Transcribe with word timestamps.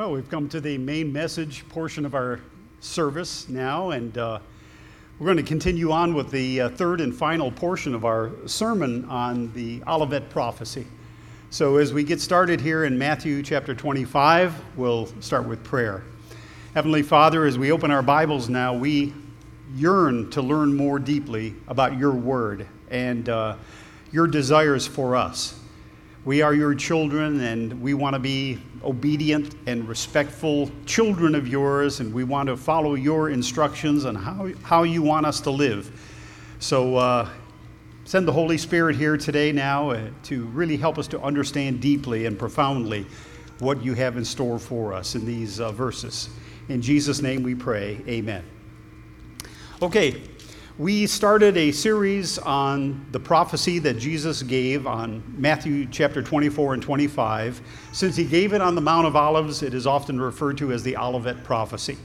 Well, 0.00 0.12
we've 0.12 0.30
come 0.30 0.48
to 0.48 0.62
the 0.62 0.78
main 0.78 1.12
message 1.12 1.68
portion 1.68 2.06
of 2.06 2.14
our 2.14 2.40
service 2.80 3.50
now, 3.50 3.90
and 3.90 4.16
uh, 4.16 4.38
we're 5.18 5.26
going 5.26 5.36
to 5.36 5.42
continue 5.42 5.92
on 5.92 6.14
with 6.14 6.30
the 6.30 6.62
uh, 6.62 6.68
third 6.70 7.02
and 7.02 7.14
final 7.14 7.52
portion 7.52 7.94
of 7.94 8.06
our 8.06 8.30
sermon 8.46 9.04
on 9.10 9.52
the 9.52 9.82
Olivet 9.86 10.30
prophecy. 10.30 10.86
So, 11.50 11.76
as 11.76 11.92
we 11.92 12.02
get 12.02 12.18
started 12.18 12.62
here 12.62 12.84
in 12.84 12.96
Matthew 12.96 13.42
chapter 13.42 13.74
25, 13.74 14.54
we'll 14.74 15.04
start 15.20 15.46
with 15.46 15.62
prayer. 15.62 16.02
Heavenly 16.72 17.02
Father, 17.02 17.44
as 17.44 17.58
we 17.58 17.70
open 17.70 17.90
our 17.90 18.00
Bibles 18.00 18.48
now, 18.48 18.72
we 18.72 19.12
yearn 19.74 20.30
to 20.30 20.40
learn 20.40 20.74
more 20.74 20.98
deeply 20.98 21.56
about 21.68 21.98
your 21.98 22.12
word 22.12 22.66
and 22.90 23.28
uh, 23.28 23.56
your 24.12 24.26
desires 24.26 24.86
for 24.86 25.14
us. 25.14 25.60
We 26.24 26.40
are 26.40 26.54
your 26.54 26.74
children, 26.74 27.40
and 27.40 27.82
we 27.82 27.92
want 27.92 28.14
to 28.14 28.18
be 28.18 28.60
obedient 28.84 29.54
and 29.66 29.86
respectful 29.88 30.70
children 30.86 31.34
of 31.34 31.46
yours, 31.48 32.00
and 32.00 32.12
we 32.12 32.24
want 32.24 32.48
to 32.48 32.56
follow 32.56 32.94
your 32.94 33.30
instructions 33.30 34.04
on 34.04 34.14
how, 34.14 34.50
how 34.62 34.82
you 34.82 35.02
want 35.02 35.26
us 35.26 35.40
to 35.40 35.50
live. 35.50 35.90
So, 36.58 36.96
uh, 36.96 37.28
send 38.04 38.26
the 38.26 38.32
Holy 38.32 38.58
Spirit 38.58 38.96
here 38.96 39.16
today 39.16 39.52
now 39.52 39.90
uh, 39.90 40.10
to 40.24 40.44
really 40.46 40.76
help 40.76 40.98
us 40.98 41.06
to 41.08 41.20
understand 41.20 41.80
deeply 41.80 42.26
and 42.26 42.38
profoundly 42.38 43.06
what 43.58 43.82
you 43.82 43.94
have 43.94 44.16
in 44.16 44.24
store 44.24 44.58
for 44.58 44.92
us 44.92 45.14
in 45.14 45.24
these 45.26 45.60
uh, 45.60 45.70
verses. 45.72 46.30
In 46.68 46.80
Jesus' 46.80 47.20
name 47.20 47.42
we 47.42 47.54
pray, 47.54 48.00
amen. 48.08 48.44
Okay, 49.82 50.22
we 50.80 51.06
started 51.06 51.58
a 51.58 51.70
series 51.72 52.38
on 52.38 53.06
the 53.10 53.20
prophecy 53.20 53.78
that 53.78 53.98
Jesus 53.98 54.42
gave 54.42 54.86
on 54.86 55.22
Matthew 55.36 55.84
chapter 55.84 56.22
24 56.22 56.72
and 56.72 56.82
25. 56.82 57.60
Since 57.92 58.16
he 58.16 58.24
gave 58.24 58.54
it 58.54 58.62
on 58.62 58.74
the 58.74 58.80
Mount 58.80 59.06
of 59.06 59.14
Olives, 59.14 59.62
it 59.62 59.74
is 59.74 59.86
often 59.86 60.18
referred 60.18 60.56
to 60.56 60.72
as 60.72 60.82
the 60.82 60.96
Olivet 60.96 61.44
prophecy. 61.44 61.98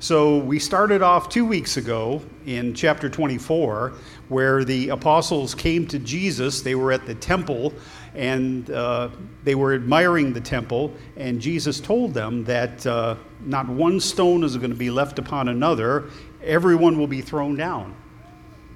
So 0.00 0.38
we 0.38 0.58
started 0.58 1.00
off 1.00 1.28
two 1.28 1.44
weeks 1.44 1.76
ago 1.76 2.20
in 2.44 2.74
chapter 2.74 3.08
24, 3.08 3.92
where 4.30 4.64
the 4.64 4.88
apostles 4.88 5.54
came 5.54 5.86
to 5.86 6.00
Jesus. 6.00 6.60
They 6.60 6.74
were 6.74 6.90
at 6.90 7.06
the 7.06 7.14
temple 7.14 7.72
and 8.16 8.68
uh, 8.72 9.10
they 9.44 9.54
were 9.54 9.74
admiring 9.74 10.32
the 10.32 10.40
temple, 10.40 10.92
and 11.16 11.40
Jesus 11.40 11.78
told 11.78 12.14
them 12.14 12.42
that 12.44 12.84
uh, 12.84 13.14
not 13.42 13.68
one 13.68 14.00
stone 14.00 14.42
is 14.42 14.56
going 14.56 14.70
to 14.70 14.76
be 14.76 14.90
left 14.90 15.20
upon 15.20 15.46
another, 15.46 16.10
everyone 16.42 16.98
will 16.98 17.06
be 17.06 17.20
thrown 17.20 17.54
down 17.54 17.94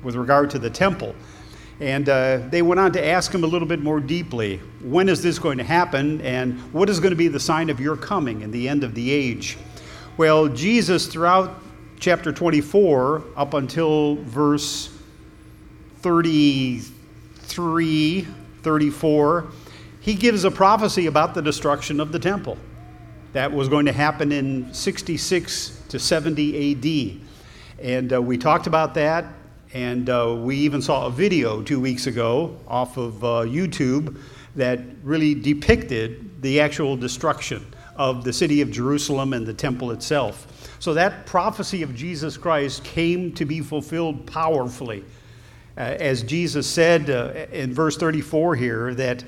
with 0.03 0.17
regard 0.17 0.51
to 0.51 0.59
the 0.59 0.71
temple. 0.71 1.15
And 1.81 2.09
uh, 2.09 2.39
they 2.49 2.63
went 2.63 2.79
on 2.79 2.93
to 2.93 3.05
ask 3.05 3.35
him 3.35 3.43
a 3.45 3.47
little 3.47 3.67
bit 3.67 3.81
more 3.81 3.99
deeply 3.99 4.59
when 4.83 5.09
is 5.09 5.23
this 5.23 5.39
going 5.39 5.57
to 5.59 5.65
happen, 5.65 6.21
and 6.21 6.59
what 6.73 6.89
is 6.89 7.01
going 7.01 7.11
to 7.11 7.17
be 7.17 7.29
the 7.29 7.41
sign 7.41 7.71
of 7.71 7.81
your 7.81 7.97
coming 7.97 8.45
and 8.45 8.53
the 8.53 8.69
end 8.69 8.85
of 8.85 8.95
the 8.95 9.11
age? 9.11 9.57
Well, 10.17 10.49
Jesus, 10.49 11.07
throughout 11.07 11.61
chapter 11.99 12.33
24 12.33 13.23
up 13.37 13.55
until 13.55 14.17
verse 14.17 14.91
33, 16.01 18.27
34, 18.63 19.47
he 20.01 20.15
gives 20.15 20.45
a 20.45 20.51
prophecy 20.51 21.07
about 21.07 21.35
the 21.35 21.43
destruction 21.43 22.01
of 22.01 22.13
the 22.13 22.19
temple. 22.19 22.59
That 23.33 23.51
was 23.51 23.69
going 23.69 23.87
to 23.87 23.93
happen 23.93 24.31
in 24.31 24.75
66 24.75 25.83
to 25.89 25.99
70 25.99 26.73
AD. 26.73 27.19
And 27.85 28.13
uh, 28.13 28.23
we 28.23 28.39
talked 28.39 28.67
about 28.67 28.95
that 28.95 29.27
and 29.75 30.11
uh, 30.11 30.37
we 30.39 30.57
even 30.57 30.83
saw 30.83 31.07
a 31.07 31.11
video 31.11 31.63
two 31.63 31.81
weeks 31.81 32.07
ago 32.07 32.57
off 32.69 32.97
of 32.99 33.25
uh, 33.25 33.29
YouTube 33.45 34.19
that 34.55 34.81
really 35.03 35.35
depicted 35.35 36.43
the 36.43 36.61
actual 36.61 36.97
destruction 36.97 37.65
of 37.97 38.25
the 38.25 38.33
city 38.33 38.61
of 38.61 38.71
Jerusalem 38.71 39.33
and 39.33 39.47
the 39.47 39.55
temple 39.55 39.91
itself. 39.93 40.77
So 40.79 40.93
that 40.95 41.25
prophecy 41.25 41.83
of 41.83 41.95
Jesus 41.95 42.37
Christ 42.37 42.85
came 42.85 43.33
to 43.33 43.45
be 43.45 43.61
fulfilled 43.61 44.27
powerfully. 44.27 45.05
Uh, 45.77 45.81
as 45.81 46.23
Jesus 46.23 46.67
said 46.67 47.09
uh, 47.09 47.47
in 47.51 47.73
verse 47.73 47.97
34 47.97 48.57
here, 48.57 48.95
that 48.95 49.25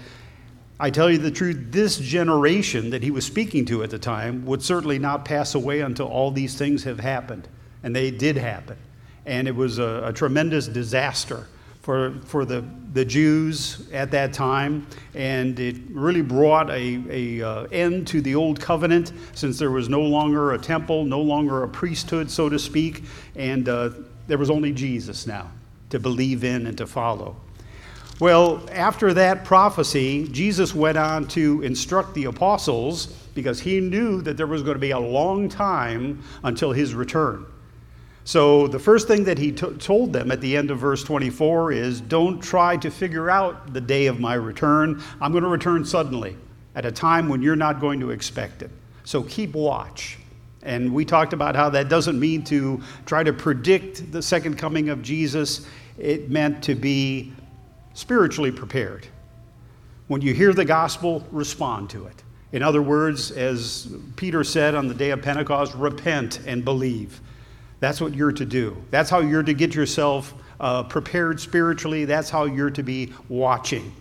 I 0.79 0.91
tell 0.91 1.11
you 1.11 1.17
the 1.17 1.31
truth, 1.31 1.69
this 1.71 1.97
generation 1.97 2.91
that 2.91 3.03
he 3.03 3.11
was 3.11 3.25
speaking 3.25 3.65
to 3.67 3.83
at 3.83 3.91
the 3.91 3.99
time 3.99 4.45
would 4.45 4.63
certainly 4.63 4.99
not 4.99 5.25
pass 5.25 5.55
away 5.55 5.81
until 5.81 6.07
all 6.07 6.31
these 6.31 6.55
things 6.57 6.85
have 6.85 7.01
happened. 7.01 7.49
And 7.83 7.97
they 7.97 8.11
did 8.11 8.37
happen 8.37 8.77
and 9.27 9.49
it 9.49 9.55
was 9.55 9.79
a, 9.79 10.03
a 10.05 10.13
tremendous 10.13 10.67
disaster 10.67 11.47
for, 11.85 12.15
for 12.25 12.47
the, 12.47 12.65
the 12.95 13.05
Jews 13.05 13.91
at 13.93 14.11
that 14.13 14.33
time, 14.33 14.87
and 15.15 15.61
it 15.61 15.77
really 15.91 16.23
brought 16.23 16.71
a, 16.71 17.03
a 17.11 17.43
uh, 17.43 17.63
end 17.65 18.07
to 18.09 18.23
the 18.23 18.35
old 18.35 18.59
covenant 18.59 19.13
since 19.35 19.59
there 19.59 19.71
was 19.71 19.91
no 19.91 20.01
longer 20.01 20.53
a 20.53 20.59
temple, 20.59 21.05
no 21.05 21.21
longer 21.21 21.63
a 21.63 21.69
priesthood, 21.69 22.31
so 22.31 22.49
to 22.49 22.59
speak, 22.59 23.05
and 23.37 23.69
uh, 23.69 23.91
there 24.27 24.39
was 24.39 24.49
only 24.49 24.73
Jesus 24.73 25.27
now 25.27 25.51
to 25.91 25.99
believe 25.99 26.43
in 26.43 26.67
and 26.67 26.79
to 26.79 26.87
follow. 26.87 27.37
Well, 28.19 28.67
after 28.73 29.13
that 29.13 29.45
prophecy, 29.45 30.27
Jesus 30.29 30.75
went 30.75 30.97
on 30.97 31.29
to 31.29 31.61
instruct 31.63 32.15
the 32.15 32.25
apostles 32.25 33.09
because 33.35 33.61
he 33.61 33.81
knew 33.81 34.23
that 34.23 34.39
there 34.39 34.47
was 34.47 34.63
going 34.63 34.77
to 34.77 34.81
be 34.81 34.93
a 34.93 34.99
long 34.99 35.51
time 35.51 36.23
until 36.45 36.73
his 36.73 36.95
return. 36.95 37.45
So, 38.27 38.67
the 38.67 38.79
first 38.79 39.07
thing 39.07 39.25
that 39.25 39.37
he 39.37 39.53
t- 39.53 39.75
told 39.75 40.15
them 40.15 40.33
at 40.33 40.41
the 40.41 40.57
end 40.57 40.71
of 40.71 40.79
verse 40.79 41.05
24 41.05 41.73
is 41.73 42.01
don't 42.01 42.41
try 42.41 42.75
to 42.79 42.91
figure 42.91 43.31
out 43.31 43.75
the 43.75 43.83
day 43.83 44.07
of 44.07 44.19
my 44.19 44.33
return. 44.33 45.03
I'm 45.21 45.31
going 45.31 45.45
to 45.45 45.51
return 45.51 45.85
suddenly 45.85 46.37
at 46.75 46.87
a 46.87 46.91
time 46.91 47.29
when 47.29 47.43
you're 47.43 47.55
not 47.55 47.81
going 47.81 48.01
to 48.01 48.11
expect 48.11 48.63
it. 48.63 48.71
So, 49.05 49.23
keep 49.23 49.55
watch. 49.55 50.19
And 50.63 50.95
we 50.95 51.05
talked 51.05 51.35
about 51.35 51.55
how 51.55 51.69
that 51.71 51.91
doesn't 51.91 52.19
mean 52.19 52.43
to 52.45 52.83
try 53.05 53.23
to 53.23 53.33
predict 53.35 54.11
the 54.11 54.23
second 54.23 54.57
coming 54.57 54.89
of 54.89 55.03
Jesus, 55.03 55.67
it 55.99 56.31
meant 56.31 56.65
to 56.65 56.75
be 56.75 57.35
spiritually 57.93 58.51
prepared. 58.51 59.07
When 60.09 60.23
you 60.23 60.33
hear 60.33 60.55
the 60.55 60.65
gospel, 60.65 61.27
respond 61.31 61.91
to 61.91 62.07
it. 62.07 62.23
In 62.53 62.63
other 62.63 62.81
words, 62.81 63.31
as 63.33 63.95
Peter 64.17 64.45
said 64.45 64.75
on 64.75 64.89
the 64.89 64.95
day 64.95 65.11
of 65.11 65.21
Pentecost, 65.21 65.75
repent 65.75 66.41
and 66.47 66.65
believe. 66.65 67.21
That's 67.81 68.01
what 68.01 68.15
you're 68.15 68.33
to 68.33 68.45
do. 68.45 68.77
That's 68.91 69.11
how 69.11 69.21
you're 69.21 69.43
to 69.43 69.55
get 69.55 69.75
yourself 69.75 70.35
uh, 70.61 70.85
prepared 70.85 71.41
spiritually. 71.41 72.05
That's 72.05 72.31
how 72.31 72.45
you're 72.45 72.71
to 72.71 72.83
be 72.83 73.13
watching. 73.29 73.93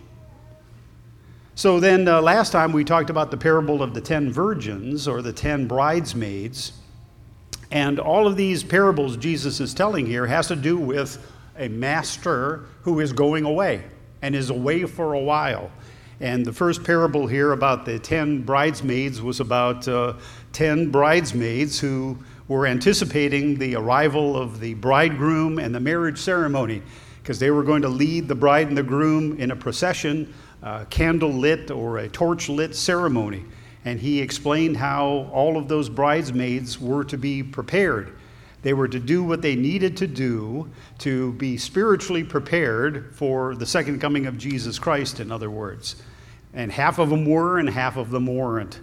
So, 1.56 1.78
then 1.78 2.08
uh, 2.08 2.20
last 2.20 2.50
time 2.50 2.72
we 2.72 2.82
talked 2.82 3.10
about 3.10 3.30
the 3.30 3.36
parable 3.36 3.82
of 3.82 3.94
the 3.94 4.00
ten 4.00 4.32
virgins 4.32 5.06
or 5.06 5.22
the 5.22 5.32
ten 5.32 5.68
bridesmaids. 5.68 6.72
And 7.70 7.98
all 7.98 8.26
of 8.26 8.36
these 8.36 8.62
parables 8.62 9.16
Jesus 9.16 9.60
is 9.60 9.74
telling 9.74 10.06
here 10.06 10.26
has 10.26 10.48
to 10.48 10.56
do 10.56 10.76
with 10.76 11.18
a 11.58 11.68
master 11.68 12.66
who 12.82 13.00
is 13.00 13.12
going 13.12 13.44
away 13.44 13.84
and 14.22 14.34
is 14.34 14.50
away 14.50 14.84
for 14.84 15.14
a 15.14 15.20
while. 15.20 15.70
And 16.20 16.44
the 16.44 16.52
first 16.52 16.84
parable 16.84 17.26
here 17.26 17.52
about 17.52 17.84
the 17.84 17.98
ten 17.98 18.42
bridesmaids 18.42 19.20
was 19.20 19.40
about 19.40 19.86
uh, 19.88 20.14
ten 20.52 20.90
bridesmaids 20.90 21.80
who 21.80 22.18
were 22.46 22.66
anticipating 22.66 23.58
the 23.58 23.74
arrival 23.74 24.36
of 24.36 24.60
the 24.60 24.74
bridegroom 24.74 25.58
and 25.58 25.74
the 25.74 25.80
marriage 25.80 26.18
ceremony 26.18 26.82
because 27.22 27.38
they 27.38 27.50
were 27.50 27.62
going 27.62 27.82
to 27.82 27.88
lead 27.88 28.28
the 28.28 28.34
bride 28.34 28.68
and 28.68 28.76
the 28.76 28.82
groom 28.82 29.40
in 29.40 29.50
a 29.50 29.56
procession, 29.56 30.32
a 30.62 30.84
candle 30.90 31.32
lit 31.32 31.70
or 31.70 31.98
a 31.98 32.08
torch 32.08 32.50
lit 32.50 32.76
ceremony. 32.76 33.44
And 33.86 33.98
he 33.98 34.20
explained 34.20 34.76
how 34.76 35.30
all 35.32 35.56
of 35.56 35.66
those 35.66 35.88
bridesmaids 35.88 36.78
were 36.78 37.04
to 37.04 37.16
be 37.16 37.42
prepared. 37.42 38.16
They 38.64 38.72
were 38.72 38.88
to 38.88 38.98
do 38.98 39.22
what 39.22 39.42
they 39.42 39.56
needed 39.56 39.98
to 39.98 40.06
do 40.06 40.70
to 41.00 41.32
be 41.34 41.58
spiritually 41.58 42.24
prepared 42.24 43.14
for 43.14 43.54
the 43.54 43.66
second 43.66 44.00
coming 44.00 44.24
of 44.24 44.38
Jesus 44.38 44.78
Christ, 44.78 45.20
in 45.20 45.30
other 45.30 45.50
words. 45.50 45.96
And 46.54 46.72
half 46.72 46.98
of 46.98 47.10
them 47.10 47.26
were, 47.26 47.58
and 47.58 47.68
half 47.68 47.98
of 47.98 48.10
them 48.10 48.26
weren't. 48.26 48.80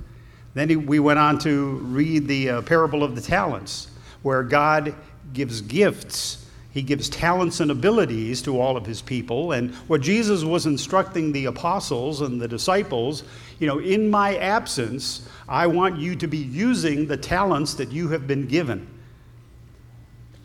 Then 0.54 0.86
we 0.86 1.00
went 1.00 1.18
on 1.18 1.40
to 1.40 1.78
read 1.78 2.28
the 2.28 2.50
uh, 2.50 2.62
parable 2.62 3.04
of 3.04 3.16
the 3.16 3.22
talents, 3.22 3.90
where 4.22 4.44
God 4.44 4.94
gives 5.34 5.62
gifts. 5.62 6.46
He 6.70 6.84
gives 6.84 7.10
talents 7.10 7.60
and 7.60 7.72
abilities 7.72 8.44
to 8.44 8.62
all 8.62 8.78
of 8.78 8.86
his 8.86 9.02
people. 9.02 9.54
And 9.54 9.74
what 9.88 10.02
Jesus 10.02 10.44
was 10.44 10.68
instructing 10.68 11.32
the 11.32 11.46
apostles 11.46 12.22
and 12.22 12.40
the 12.40 12.48
disciples, 12.48 13.24
you 13.58 13.66
know, 13.66 13.80
in 13.80 14.12
my 14.12 14.38
absence, 14.38 15.28
I 15.50 15.66
want 15.66 15.98
you 15.98 16.16
to 16.18 16.28
be 16.28 16.38
using 16.38 17.08
the 17.08 17.18
talents 17.18 17.74
that 17.74 17.92
you 17.92 18.10
have 18.10 18.28
been 18.28 18.46
given. 18.46 18.88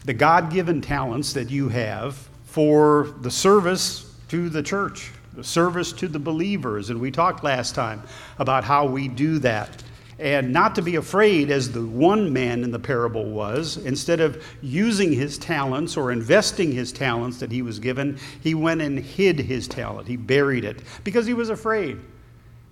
The 0.06 0.14
God 0.14 0.52
given 0.52 0.80
talents 0.80 1.32
that 1.32 1.50
you 1.50 1.68
have 1.68 2.16
for 2.44 3.12
the 3.22 3.30
service 3.30 4.14
to 4.28 4.48
the 4.48 4.62
church, 4.62 5.10
the 5.34 5.42
service 5.42 5.92
to 5.94 6.06
the 6.06 6.20
believers. 6.20 6.90
And 6.90 7.00
we 7.00 7.10
talked 7.10 7.42
last 7.42 7.74
time 7.74 8.02
about 8.38 8.62
how 8.62 8.86
we 8.86 9.08
do 9.08 9.40
that 9.40 9.82
and 10.20 10.52
not 10.52 10.76
to 10.76 10.82
be 10.82 10.94
afraid 10.94 11.50
as 11.50 11.72
the 11.72 11.84
one 11.84 12.32
man 12.32 12.62
in 12.62 12.70
the 12.70 12.78
parable 12.78 13.24
was. 13.24 13.78
Instead 13.78 14.20
of 14.20 14.42
using 14.62 15.12
his 15.12 15.38
talents 15.38 15.96
or 15.96 16.12
investing 16.12 16.70
his 16.70 16.92
talents 16.92 17.38
that 17.38 17.50
he 17.50 17.60
was 17.60 17.80
given, 17.80 18.16
he 18.42 18.54
went 18.54 18.80
and 18.80 18.98
hid 18.98 19.40
his 19.40 19.66
talent. 19.66 20.06
He 20.06 20.16
buried 20.16 20.64
it 20.64 20.82
because 21.02 21.26
he 21.26 21.34
was 21.34 21.50
afraid. 21.50 21.98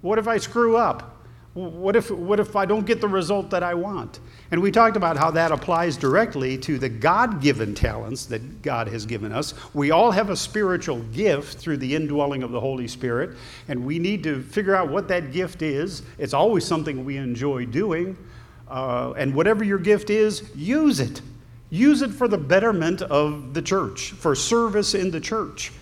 What 0.02 0.20
if 0.20 0.28
I 0.28 0.38
screw 0.38 0.76
up? 0.76 1.13
What 1.54 1.94
if, 1.94 2.10
what 2.10 2.40
if 2.40 2.56
I 2.56 2.66
don't 2.66 2.84
get 2.84 3.00
the 3.00 3.06
result 3.06 3.50
that 3.50 3.62
I 3.62 3.74
want? 3.74 4.18
And 4.50 4.60
we 4.60 4.72
talked 4.72 4.96
about 4.96 5.16
how 5.16 5.30
that 5.30 5.52
applies 5.52 5.96
directly 5.96 6.58
to 6.58 6.78
the 6.78 6.88
God 6.88 7.40
given 7.40 7.76
talents 7.76 8.26
that 8.26 8.60
God 8.60 8.88
has 8.88 9.06
given 9.06 9.30
us. 9.30 9.54
We 9.72 9.92
all 9.92 10.10
have 10.10 10.30
a 10.30 10.36
spiritual 10.36 10.98
gift 11.12 11.58
through 11.58 11.76
the 11.76 11.94
indwelling 11.94 12.42
of 12.42 12.50
the 12.50 12.58
Holy 12.58 12.88
Spirit, 12.88 13.36
and 13.68 13.84
we 13.84 14.00
need 14.00 14.24
to 14.24 14.42
figure 14.42 14.74
out 14.74 14.90
what 14.90 15.06
that 15.08 15.30
gift 15.30 15.62
is. 15.62 16.02
It's 16.18 16.34
always 16.34 16.64
something 16.64 17.04
we 17.04 17.18
enjoy 17.18 17.66
doing. 17.66 18.18
Uh, 18.66 19.12
and 19.16 19.32
whatever 19.32 19.62
your 19.62 19.78
gift 19.78 20.10
is, 20.10 20.50
use 20.56 20.98
it. 20.98 21.22
Use 21.70 22.02
it 22.02 22.10
for 22.10 22.26
the 22.26 22.38
betterment 22.38 23.00
of 23.02 23.54
the 23.54 23.62
church, 23.62 24.10
for 24.10 24.34
service 24.34 24.94
in 24.94 25.12
the 25.12 25.20
church. 25.20 25.72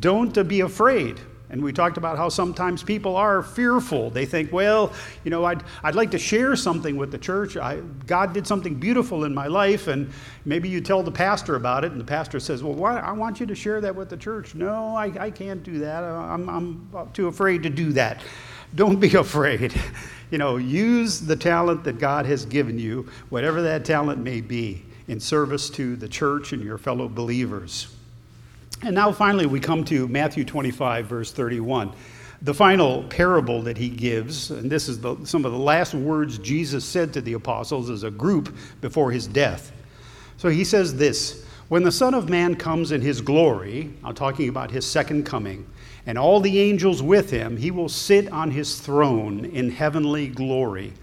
Don't 0.00 0.48
be 0.48 0.60
afraid. 0.60 1.20
And 1.50 1.62
we 1.62 1.72
talked 1.72 1.96
about 1.96 2.16
how 2.16 2.28
sometimes 2.28 2.82
people 2.82 3.16
are 3.16 3.42
fearful. 3.42 4.08
They 4.10 4.24
think, 4.24 4.52
well, 4.52 4.92
you 5.24 5.30
know, 5.30 5.44
I'd, 5.44 5.64
I'd 5.82 5.96
like 5.96 6.12
to 6.12 6.18
share 6.18 6.54
something 6.54 6.96
with 6.96 7.10
the 7.10 7.18
church. 7.18 7.56
I, 7.56 7.80
God 8.06 8.32
did 8.32 8.46
something 8.46 8.76
beautiful 8.76 9.24
in 9.24 9.34
my 9.34 9.48
life, 9.48 9.88
and 9.88 10.10
maybe 10.44 10.68
you 10.68 10.80
tell 10.80 11.02
the 11.02 11.10
pastor 11.10 11.56
about 11.56 11.84
it, 11.84 11.90
and 11.90 12.00
the 12.00 12.04
pastor 12.04 12.38
says, 12.38 12.62
well, 12.62 12.74
why, 12.74 12.98
I 13.00 13.10
want 13.10 13.40
you 13.40 13.46
to 13.46 13.54
share 13.56 13.80
that 13.80 13.94
with 13.94 14.08
the 14.08 14.16
church. 14.16 14.54
No, 14.54 14.94
I, 14.94 15.12
I 15.18 15.30
can't 15.30 15.62
do 15.64 15.80
that. 15.80 16.04
I'm, 16.04 16.48
I'm 16.48 17.10
too 17.12 17.26
afraid 17.26 17.64
to 17.64 17.70
do 17.70 17.92
that. 17.92 18.20
Don't 18.76 19.00
be 19.00 19.14
afraid. 19.16 19.74
You 20.30 20.38
know, 20.38 20.56
use 20.56 21.18
the 21.18 21.34
talent 21.36 21.82
that 21.82 21.98
God 21.98 22.26
has 22.26 22.44
given 22.44 22.78
you, 22.78 23.08
whatever 23.30 23.60
that 23.62 23.84
talent 23.84 24.22
may 24.22 24.40
be, 24.40 24.84
in 25.08 25.18
service 25.18 25.68
to 25.70 25.96
the 25.96 26.08
church 26.08 26.52
and 26.52 26.62
your 26.62 26.78
fellow 26.78 27.08
believers. 27.08 27.96
And 28.82 28.94
now 28.94 29.12
finally, 29.12 29.44
we 29.44 29.60
come 29.60 29.84
to 29.84 30.08
Matthew 30.08 30.42
25, 30.42 31.06
verse 31.06 31.32
31. 31.32 31.92
The 32.42 32.54
final 32.54 33.02
parable 33.04 33.60
that 33.62 33.76
he 33.76 33.90
gives, 33.90 34.50
and 34.50 34.70
this 34.70 34.88
is 34.88 34.98
the, 34.98 35.16
some 35.24 35.44
of 35.44 35.52
the 35.52 35.58
last 35.58 35.92
words 35.92 36.38
Jesus 36.38 36.82
said 36.82 37.12
to 37.12 37.20
the 37.20 37.34
apostles 37.34 37.90
as 37.90 38.04
a 38.04 38.10
group 38.10 38.56
before 38.80 39.10
his 39.10 39.26
death. 39.26 39.72
So 40.38 40.48
he 40.48 40.64
says 40.64 40.96
this 40.96 41.44
When 41.68 41.82
the 41.82 41.92
Son 41.92 42.14
of 42.14 42.30
Man 42.30 42.54
comes 42.54 42.92
in 42.92 43.02
his 43.02 43.20
glory, 43.20 43.92
I'm 44.02 44.14
talking 44.14 44.48
about 44.48 44.70
his 44.70 44.86
second 44.86 45.26
coming, 45.26 45.66
and 46.06 46.16
all 46.16 46.40
the 46.40 46.58
angels 46.58 47.02
with 47.02 47.28
him, 47.28 47.58
he 47.58 47.70
will 47.70 47.90
sit 47.90 48.32
on 48.32 48.50
his 48.50 48.80
throne 48.80 49.44
in 49.44 49.70
heavenly 49.70 50.28
glory 50.28 50.94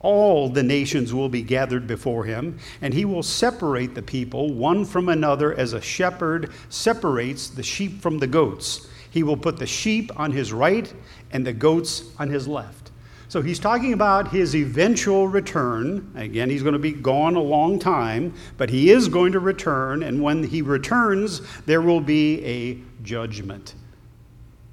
all 0.00 0.48
the 0.48 0.62
nations 0.62 1.12
will 1.12 1.28
be 1.28 1.42
gathered 1.42 1.86
before 1.86 2.24
him, 2.24 2.58
and 2.80 2.94
he 2.94 3.04
will 3.04 3.22
separate 3.22 3.94
the 3.94 4.02
people 4.02 4.52
one 4.52 4.84
from 4.84 5.08
another 5.08 5.54
as 5.54 5.72
a 5.72 5.80
shepherd 5.80 6.52
separates 6.68 7.48
the 7.48 7.62
sheep 7.62 8.00
from 8.00 8.18
the 8.18 8.26
goats. 8.26 8.88
He 9.10 9.22
will 9.22 9.36
put 9.36 9.58
the 9.58 9.66
sheep 9.66 10.10
on 10.16 10.32
his 10.32 10.52
right 10.52 10.92
and 11.32 11.46
the 11.46 11.52
goats 11.52 12.04
on 12.18 12.28
his 12.28 12.46
left. 12.46 12.92
So 13.28 13.42
he's 13.42 13.58
talking 13.58 13.92
about 13.92 14.30
his 14.30 14.54
eventual 14.54 15.28
return. 15.28 16.10
Again, 16.14 16.48
he's 16.48 16.62
going 16.62 16.72
to 16.72 16.78
be 16.78 16.92
gone 16.92 17.34
a 17.34 17.42
long 17.42 17.78
time, 17.78 18.32
but 18.56 18.70
he 18.70 18.90
is 18.90 19.08
going 19.08 19.32
to 19.32 19.40
return, 19.40 20.02
and 20.02 20.22
when 20.22 20.44
he 20.44 20.62
returns, 20.62 21.42
there 21.66 21.82
will 21.82 22.00
be 22.00 22.42
a 22.44 22.78
judgment. 23.02 23.74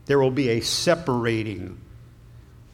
There 0.06 0.20
will 0.20 0.32
be 0.32 0.50
a 0.50 0.62
separating 0.62 1.82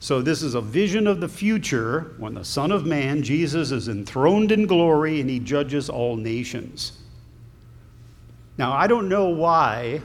so, 0.03 0.19
this 0.19 0.41
is 0.41 0.55
a 0.55 0.61
vision 0.61 1.05
of 1.05 1.21
the 1.21 1.29
future 1.29 2.15
when 2.17 2.33
the 2.33 2.43
Son 2.43 2.71
of 2.71 2.87
Man, 2.87 3.21
Jesus, 3.21 3.69
is 3.69 3.87
enthroned 3.87 4.51
in 4.51 4.65
glory 4.65 5.21
and 5.21 5.29
he 5.29 5.37
judges 5.37 5.91
all 5.91 6.15
nations. 6.15 6.93
Now, 8.57 8.73
I 8.73 8.87
don't 8.87 9.07
know 9.07 9.29
why. 9.29 10.01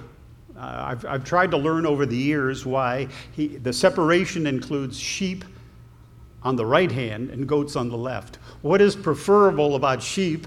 Uh, 0.54 0.60
I've, 0.60 1.06
I've 1.06 1.24
tried 1.24 1.50
to 1.52 1.56
learn 1.56 1.86
over 1.86 2.04
the 2.04 2.14
years 2.14 2.66
why 2.66 3.08
he, 3.32 3.46
the 3.46 3.72
separation 3.72 4.46
includes 4.46 4.98
sheep 4.98 5.46
on 6.42 6.56
the 6.56 6.66
right 6.66 6.92
hand 6.92 7.30
and 7.30 7.48
goats 7.48 7.74
on 7.74 7.88
the 7.88 7.96
left. 7.96 8.36
What 8.60 8.82
is 8.82 8.94
preferable 8.94 9.76
about 9.76 10.02
sheep 10.02 10.46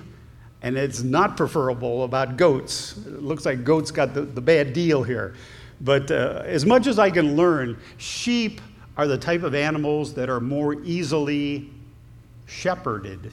and 0.61 0.77
it's 0.77 1.01
not 1.01 1.35
preferable 1.35 2.03
about 2.03 2.37
goats? 2.37 2.97
It 2.97 3.23
looks 3.23 3.47
like 3.47 3.63
goats 3.63 3.89
got 3.89 4.13
the, 4.13 4.21
the 4.21 4.41
bad 4.41 4.73
deal 4.73 5.01
here. 5.01 5.33
But 5.81 6.11
uh, 6.11 6.43
as 6.45 6.67
much 6.67 6.85
as 6.85 6.99
I 6.99 7.09
can 7.09 7.35
learn, 7.35 7.79
sheep 7.97 8.61
are 8.99 9.07
the 9.07 9.17
type 9.17 9.43
of 9.43 9.55
animals 9.55 10.13
that 10.13 10.29
are 10.29 10.41
more 10.41 10.73
easily 10.83 11.69
shepherded. 12.47 13.31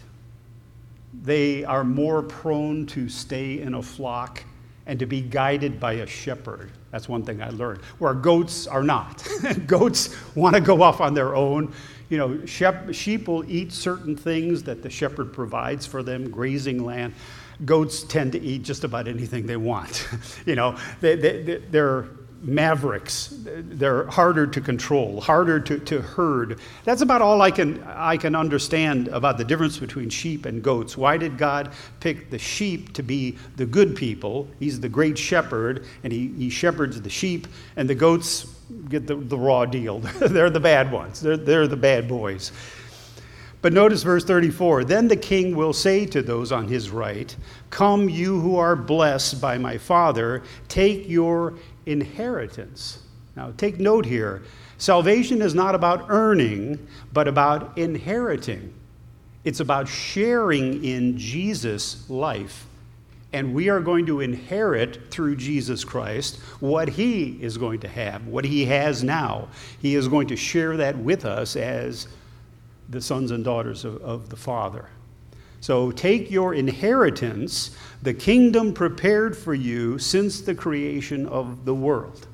They 1.25 1.65
are 1.65 1.83
more 1.83 2.23
prone 2.23 2.87
to 2.87 3.09
stay 3.09 3.61
in 3.61 3.75
a 3.75 3.83
flock 3.83 4.45
and 4.87 4.97
to 5.01 5.07
be 5.07 5.21
guided 5.21 5.81
by 5.81 5.95
a 5.95 6.07
shepherd. 6.07 6.71
That's 6.93 7.09
one 7.09 7.25
thing 7.25 7.43
I 7.43 7.49
learned. 7.49 7.83
Where 7.99 8.15
goats 8.15 8.69
are 8.69 8.85
not. 8.85 9.27
goats 9.67 10.15
want 10.37 10.55
to 10.55 10.61
go 10.61 10.83
off 10.83 11.01
on 11.01 11.15
their 11.15 11.35
own. 11.35 11.75
You 12.11 12.19
know, 12.19 12.47
shep- 12.47 12.95
sheep 12.95 13.27
will 13.27 13.45
eat 13.51 13.73
certain 13.73 14.15
things 14.15 14.63
that 14.63 14.85
the 14.85 14.91
shepherd 14.91 15.33
provides 15.33 15.85
for 15.85 16.05
them, 16.05 16.31
grazing 16.31 16.85
land. 16.85 17.13
Goats 17.65 18.05
tend 18.05 18.31
to 18.33 18.41
eat 18.41 18.63
just 18.63 18.85
about 18.85 19.09
anything 19.09 19.47
they 19.47 19.57
want. 19.57 20.09
you 20.47 20.55
know, 20.55 20.79
they, 21.01 21.17
they, 21.17 21.57
they're 21.73 22.07
mavericks. 22.47 23.35
They're 23.45 24.07
harder 24.07 24.47
to 24.47 24.61
control, 24.61 25.21
harder 25.21 25.59
to, 25.61 25.79
to 25.81 26.01
herd. 26.01 26.61
That's 26.85 27.03
about 27.03 27.21
all 27.21 27.43
I 27.43 27.51
can, 27.51 27.83
I 27.85 28.17
can 28.17 28.35
understand 28.35 29.09
about 29.09 29.37
the 29.37 29.45
difference 29.45 29.79
between 29.79 30.09
sheep 30.09 30.47
and 30.47 30.63
goats. 30.63 30.97
Why 30.97 31.17
did 31.17 31.37
God 31.37 31.73
pick 32.01 32.31
the 32.31 32.39
sheep 32.39 32.93
to 32.95 33.03
be 33.03 33.37
the 33.57 33.67
good 33.67 33.97
people? 33.97 34.49
He's 34.61 34.81
the 34.81 34.89
great 34.89 35.19
shepherd, 35.19 35.85
and 36.05 36.13
he, 36.13 36.29
he 36.29 36.49
shepherds 36.49 37.01
the 37.01 37.11
sheep, 37.11 37.49
and 37.77 37.91
the 37.91 37.95
goats 37.95 38.47
get 38.89 39.07
the, 39.07 39.17
the 39.17 39.39
raw 39.39 39.65
deal. 39.65 39.99
they're 40.21 40.51
the 40.51 40.61
bad 40.61 40.93
ones, 40.93 41.21
they're, 41.21 41.37
they're 41.37 41.67
the 41.67 41.77
bad 41.77 42.09
boys. 42.09 42.53
But 43.63 43.73
notice 43.73 44.05
verse 44.05 44.25
34 44.25 44.85
Then 44.85 45.09
the 45.09 45.17
king 45.17 45.57
will 45.57 45.73
say 45.73 46.07
to 46.07 46.23
those 46.23 46.53
on 46.53 46.69
his 46.69 46.91
right, 46.91 47.35
Come, 47.71 48.09
you 48.09 48.41
who 48.41 48.59
are 48.59 48.77
blessed 48.77 49.41
by 49.41 49.59
my 49.59 49.77
Father, 49.77 50.45
take 50.69 51.09
your 51.09 51.55
inheritance. 51.87 52.99
Now, 53.37 53.53
take 53.57 53.79
note 53.79 54.05
here 54.05 54.43
salvation 54.79 55.41
is 55.41 55.55
not 55.55 55.75
about 55.75 56.07
earning, 56.09 56.87
but 57.13 57.29
about 57.29 57.79
inheriting. 57.79 58.75
It's 59.45 59.61
about 59.61 59.89
sharing 59.89 60.85
in 60.85 61.17
Jesus' 61.17 62.09
life. 62.11 62.67
And 63.33 63.55
we 63.55 63.69
are 63.69 63.81
going 63.81 64.07
to 64.07 64.21
inherit 64.21 65.11
through 65.11 65.37
Jesus 65.37 65.85
Christ 65.85 66.37
what 66.61 66.89
he 66.89 67.39
is 67.43 67.59
going 67.59 67.81
to 67.81 67.89
have, 67.89 68.27
what 68.27 68.45
he 68.45 68.65
has 68.65 69.05
now. 69.05 69.49
He 69.81 69.95
is 69.95 70.09
going 70.09 70.29
to 70.29 70.37
share 70.37 70.77
that 70.79 70.97
with 70.97 71.25
us 71.25 71.55
as 71.55 72.09
the 72.89 73.01
sons 73.01 73.31
and 73.31 73.45
daughters 73.45 73.85
of, 73.85 74.01
of 74.03 74.31
the 74.31 74.37
Father. 74.37 74.89
So 75.61 75.91
take 75.91 76.31
your 76.31 76.55
inheritance, 76.55 77.77
the 78.03 78.15
kingdom 78.15 78.73
prepared 78.73 79.37
for 79.37 79.55
you 79.55 79.99
since 79.99 80.41
the 80.41 80.55
creation 80.55 81.27
of 81.27 81.65
the 81.65 81.75
world. 81.75 82.27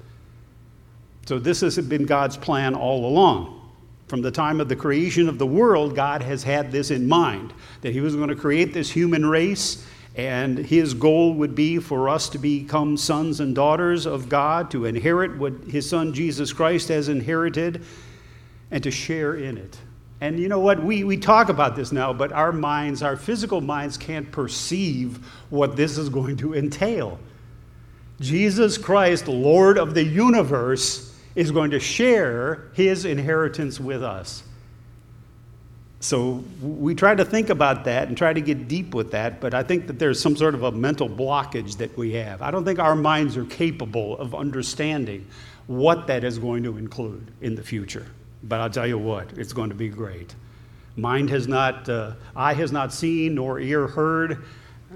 So 1.27 1.39
this 1.39 1.61
has 1.61 1.79
been 1.79 2.05
God's 2.05 2.37
plan 2.37 2.75
all 2.75 3.07
along. 3.07 3.61
From 4.09 4.21
the 4.21 4.31
time 4.31 4.61
of 4.61 4.69
the 4.69 4.77
creation 4.77 5.29
of 5.29 5.39
the 5.39 5.47
world, 5.47 5.97
God 5.97 6.21
has 6.23 6.43
had 6.43 6.71
this 6.71 6.91
in 6.91 7.09
mind 7.09 7.55
that 7.81 7.93
He 7.93 8.01
was 8.01 8.15
going 8.15 8.29
to 8.29 8.37
create 8.37 8.75
this 8.75 8.91
human 8.91 9.25
race, 9.25 9.87
and 10.17 10.59
His 10.59 10.93
goal 10.93 11.33
would 11.35 11.55
be 11.55 11.79
for 11.79 12.11
us 12.11 12.29
to 12.31 12.39
become 12.39 12.99
sons 12.99 13.41
and 13.41 13.55
daughters 13.55 14.05
of 14.05 14.29
God, 14.29 14.71
to 14.73 14.85
inherit 14.85 15.39
what 15.39 15.55
His 15.65 15.89
Son 15.89 16.13
Jesus 16.13 16.53
Christ 16.53 16.89
has 16.89 17.09
inherited, 17.09 17.83
and 18.71 18.83
to 18.83 18.91
share 18.91 19.37
in 19.37 19.57
it. 19.57 19.79
And 20.23 20.39
you 20.39 20.47
know 20.47 20.61
what? 20.61 20.81
We, 20.81 21.03
we 21.03 21.17
talk 21.17 21.49
about 21.49 21.75
this 21.75 21.91
now, 21.91 22.13
but 22.13 22.31
our 22.31 22.53
minds, 22.53 23.03
our 23.03 23.17
physical 23.17 23.61
minds, 23.61 23.97
can't 23.97 24.31
perceive 24.31 25.17
what 25.51 25.75
this 25.75 25.99
is 25.99 26.09
going 26.09 26.37
to 26.37 26.55
entail. 26.55 27.19
Jesus 28.21 28.79
Christ, 28.79 29.27
Lord 29.27 29.79
of 29.79 29.95
the 29.95 30.05
universe, 30.05 31.13
is 31.35 31.51
going 31.51 31.73
to 31.73 31.81
share 31.81 32.71
his 32.73 33.05
inheritance 33.05 33.81
with 33.81 34.05
us. 34.05 34.45
So 35.99 36.45
we 36.63 36.95
try 36.95 37.17
to 37.17 37.25
think 37.25 37.51
about 37.51 37.83
that 37.87 38.07
and 38.07 38.17
try 38.17 38.33
to 38.33 38.41
get 38.41 38.69
deep 38.69 38.95
with 38.95 39.11
that, 39.11 39.41
but 39.41 39.55
I 39.55 39.65
think 39.65 39.89
that 39.89 39.99
there's 39.99 40.21
some 40.21 40.37
sort 40.37 40.55
of 40.55 40.63
a 40.63 40.71
mental 40.71 41.09
blockage 41.09 41.79
that 41.79 41.99
we 41.99 42.13
have. 42.13 42.43
I 42.43 42.53
don't 42.53 42.65
think 42.65 42.79
our 42.79 42.95
minds 42.95 43.37
are 43.37 43.47
capable 43.47 44.17
of 44.19 44.37
understanding 44.37 45.27
what 45.67 46.07
that 46.07 46.23
is 46.23 46.39
going 46.39 46.63
to 46.63 46.79
include 46.79 47.33
in 47.41 47.57
the 47.57 47.63
future. 47.65 48.07
But 48.43 48.61
I'll 48.61 48.71
tell 48.71 48.87
you 48.87 48.99
what, 48.99 49.33
it's 49.39 49.53
going 49.53 49.71
to 49.71 49.75
be 49.75 49.89
great. 49.89 50.35
Mind 50.97 51.31
has 51.31 51.49
not, 51.49 51.89
uh, 51.89 52.15
eye 52.37 52.55
has 52.55 52.73
not 52.73 52.93
seen, 52.93 53.37
nor 53.37 53.61
ear 53.61 53.87
heard, 53.87 54.45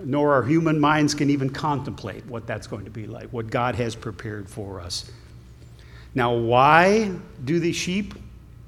nor 0.05 0.35
our 0.35 0.43
human 0.43 0.79
minds 0.79 1.15
can 1.15 1.31
even 1.31 1.49
contemplate 1.49 2.27
what 2.27 2.47
that's 2.47 2.67
going 2.67 2.85
to 2.85 2.91
be 2.91 3.07
like, 3.07 3.29
what 3.31 3.51
God 3.51 3.75
has 3.77 3.95
prepared 3.95 4.49
for 4.49 4.81
us. 4.81 5.11
Now, 6.15 6.35
why 6.35 7.13
do 7.45 7.61
the 7.61 7.73
sheep 7.73 8.15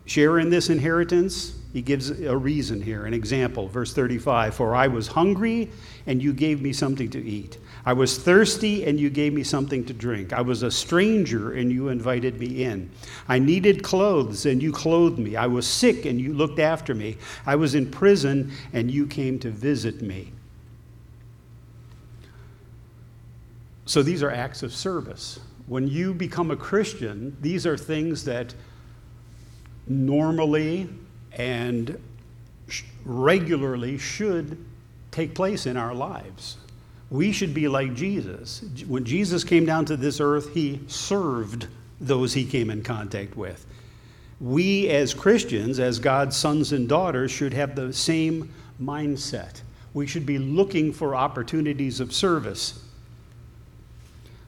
share 0.06 0.38
in 0.38 0.48
this 0.48 0.70
inheritance? 0.70 1.58
he 1.72 1.82
gives 1.82 2.10
a 2.10 2.36
reason 2.36 2.80
here, 2.80 3.04
an 3.04 3.14
example. 3.14 3.68
Verse 3.68 3.92
35 3.92 4.54
For 4.54 4.74
I 4.74 4.88
was 4.88 5.08
hungry, 5.08 5.70
and 6.06 6.22
you 6.22 6.32
gave 6.32 6.62
me 6.62 6.72
something 6.72 7.10
to 7.10 7.22
eat. 7.22 7.58
I 7.84 7.92
was 7.92 8.18
thirsty, 8.18 8.84
and 8.84 8.98
you 8.98 9.10
gave 9.10 9.32
me 9.32 9.42
something 9.42 9.84
to 9.86 9.92
drink. 9.92 10.32
I 10.32 10.40
was 10.40 10.62
a 10.62 10.70
stranger, 10.70 11.52
and 11.52 11.72
you 11.72 11.88
invited 11.88 12.38
me 12.38 12.64
in. 12.64 12.90
I 13.28 13.38
needed 13.38 13.82
clothes, 13.82 14.46
and 14.46 14.62
you 14.62 14.72
clothed 14.72 15.18
me. 15.18 15.36
I 15.36 15.46
was 15.46 15.66
sick, 15.66 16.04
and 16.04 16.20
you 16.20 16.34
looked 16.34 16.58
after 16.58 16.94
me. 16.94 17.16
I 17.46 17.56
was 17.56 17.74
in 17.74 17.90
prison, 17.90 18.52
and 18.72 18.90
you 18.90 19.06
came 19.06 19.38
to 19.40 19.50
visit 19.50 20.02
me. 20.02 20.32
So 23.86 24.02
these 24.02 24.22
are 24.22 24.30
acts 24.30 24.62
of 24.62 24.74
service. 24.74 25.40
When 25.66 25.88
you 25.88 26.12
become 26.12 26.50
a 26.50 26.56
Christian, 26.56 27.36
these 27.40 27.66
are 27.66 27.76
things 27.76 28.24
that 28.24 28.54
normally 29.86 30.90
and 31.32 31.98
regularly 33.04 33.96
should 33.96 34.62
take 35.10 35.34
place 35.34 35.64
in 35.64 35.76
our 35.76 35.94
lives. 35.94 36.58
We 37.10 37.32
should 37.32 37.54
be 37.54 37.68
like 37.68 37.94
Jesus. 37.94 38.62
When 38.86 39.04
Jesus 39.04 39.44
came 39.44 39.64
down 39.64 39.86
to 39.86 39.96
this 39.96 40.20
earth, 40.20 40.52
he 40.52 40.80
served 40.88 41.66
those 42.00 42.34
he 42.34 42.44
came 42.44 42.70
in 42.70 42.82
contact 42.82 43.36
with. 43.36 43.66
We, 44.40 44.88
as 44.88 45.14
Christians, 45.14 45.80
as 45.80 45.98
God's 45.98 46.36
sons 46.36 46.72
and 46.72 46.88
daughters, 46.88 47.30
should 47.30 47.52
have 47.54 47.74
the 47.74 47.92
same 47.92 48.52
mindset. 48.80 49.62
We 49.94 50.06
should 50.06 50.26
be 50.26 50.38
looking 50.38 50.92
for 50.92 51.16
opportunities 51.16 51.98
of 51.98 52.12
service. 52.12 52.84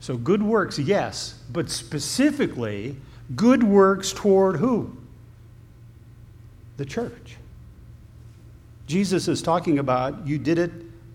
So, 0.00 0.16
good 0.16 0.42
works, 0.42 0.78
yes, 0.78 1.40
but 1.50 1.70
specifically, 1.70 2.96
good 3.34 3.62
works 3.62 4.12
toward 4.12 4.56
who? 4.56 4.96
The 6.76 6.84
church. 6.84 7.36
Jesus 8.86 9.26
is 9.26 9.42
talking 9.42 9.78
about 9.78 10.26
you 10.26 10.38
did 10.38 10.58
it 10.58 10.70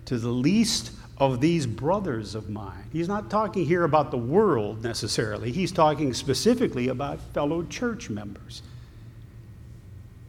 to 0.06 0.18
the 0.18 0.28
least 0.28 0.92
of 1.18 1.40
these 1.40 1.66
brothers 1.66 2.34
of 2.34 2.50
mine. 2.50 2.84
He's 2.92 3.08
not 3.08 3.30
talking 3.30 3.64
here 3.64 3.84
about 3.84 4.10
the 4.10 4.18
world 4.18 4.82
necessarily, 4.82 5.52
he's 5.52 5.72
talking 5.72 6.12
specifically 6.12 6.88
about 6.88 7.20
fellow 7.32 7.62
church 7.64 8.10
members. 8.10 8.62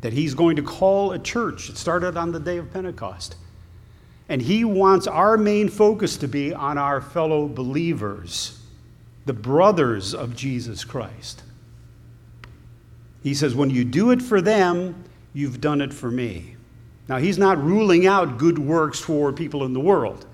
That 0.01 0.13
he's 0.13 0.33
going 0.33 0.57
to 0.57 0.63
call 0.63 1.13
a 1.13 1.19
church. 1.19 1.69
It 1.69 1.77
started 1.77 2.17
on 2.17 2.33
the 2.33 2.39
day 2.39 2.57
of 2.57 2.71
Pentecost. 2.71 3.35
And 4.29 4.41
He 4.41 4.63
wants 4.63 5.07
our 5.07 5.37
main 5.37 5.69
focus 5.69 6.17
to 6.17 6.27
be 6.27 6.53
on 6.53 6.77
our 6.77 7.01
fellow 7.01 7.47
believers, 7.47 8.59
the 9.25 9.33
brothers 9.33 10.13
of 10.13 10.35
Jesus 10.35 10.83
Christ. 10.83 11.43
He 13.21 13.33
says, 13.33 13.55
when 13.55 13.69
you 13.69 13.85
do 13.85 14.11
it 14.11 14.21
for 14.21 14.41
them, 14.41 15.03
you've 15.33 15.61
done 15.61 15.81
it 15.81 15.93
for 15.93 16.11
me. 16.11 16.55
Now, 17.07 17.17
He's 17.17 17.37
not 17.37 17.61
ruling 17.63 18.07
out 18.07 18.37
good 18.37 18.57
works 18.57 19.01
toward 19.01 19.35
people 19.35 19.63
in 19.65 19.73
the 19.73 19.79
world. 19.79 20.25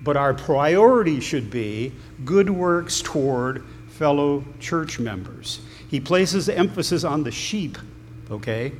But 0.00 0.16
our 0.16 0.32
priority 0.32 1.20
should 1.20 1.50
be 1.50 1.92
good 2.24 2.48
works 2.48 3.02
toward 3.02 3.64
fellow 3.88 4.44
church 4.60 5.00
members. 5.00 5.60
He 5.88 5.98
places 5.98 6.48
emphasis 6.48 7.02
on 7.02 7.24
the 7.24 7.32
sheep, 7.32 7.78
okay? 8.30 8.72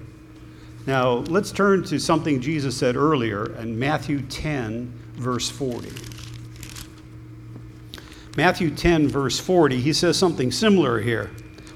Now, 0.89 1.17
let's 1.17 1.53
turn 1.53 1.85
to 1.85 1.99
something 1.99 2.41
Jesus 2.41 2.75
said 2.75 2.97
earlier 2.97 3.55
in 3.59 3.79
Matthew 3.79 4.23
10, 4.23 4.91
verse 5.17 5.51
40. 5.51 5.91
Matthew 8.39 8.75
10, 8.75 9.07
verse 9.07 9.39
40, 9.39 9.83
he 9.83 9.93
says 9.93 10.17
something 10.17 10.51
similar 10.51 10.99
here. 10.99 11.31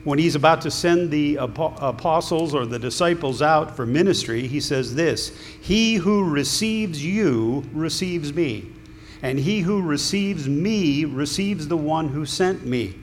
When 0.05 0.19
he's 0.19 0.35
about 0.35 0.63
to 0.63 0.71
send 0.71 1.11
the 1.11 1.37
apostles 1.37 2.55
or 2.55 2.65
the 2.65 2.79
disciples 2.79 3.43
out 3.43 3.77
for 3.77 3.85
ministry, 3.85 4.47
he 4.47 4.61
says 4.61 4.95
this 4.95 5.37
He 5.61 5.97
who 5.97 6.31
receives 6.31 7.05
you 7.05 7.69
receives 7.75 8.33
me, 8.33 8.71
and 9.21 9.39
he 9.39 9.61
who 9.61 9.83
receives 9.83 10.49
me 10.49 11.05
receives 11.05 11.69
the 11.69 11.77
one 11.77 12.09
who 12.09 12.25
sent 12.25 12.65
me. 12.65 13.02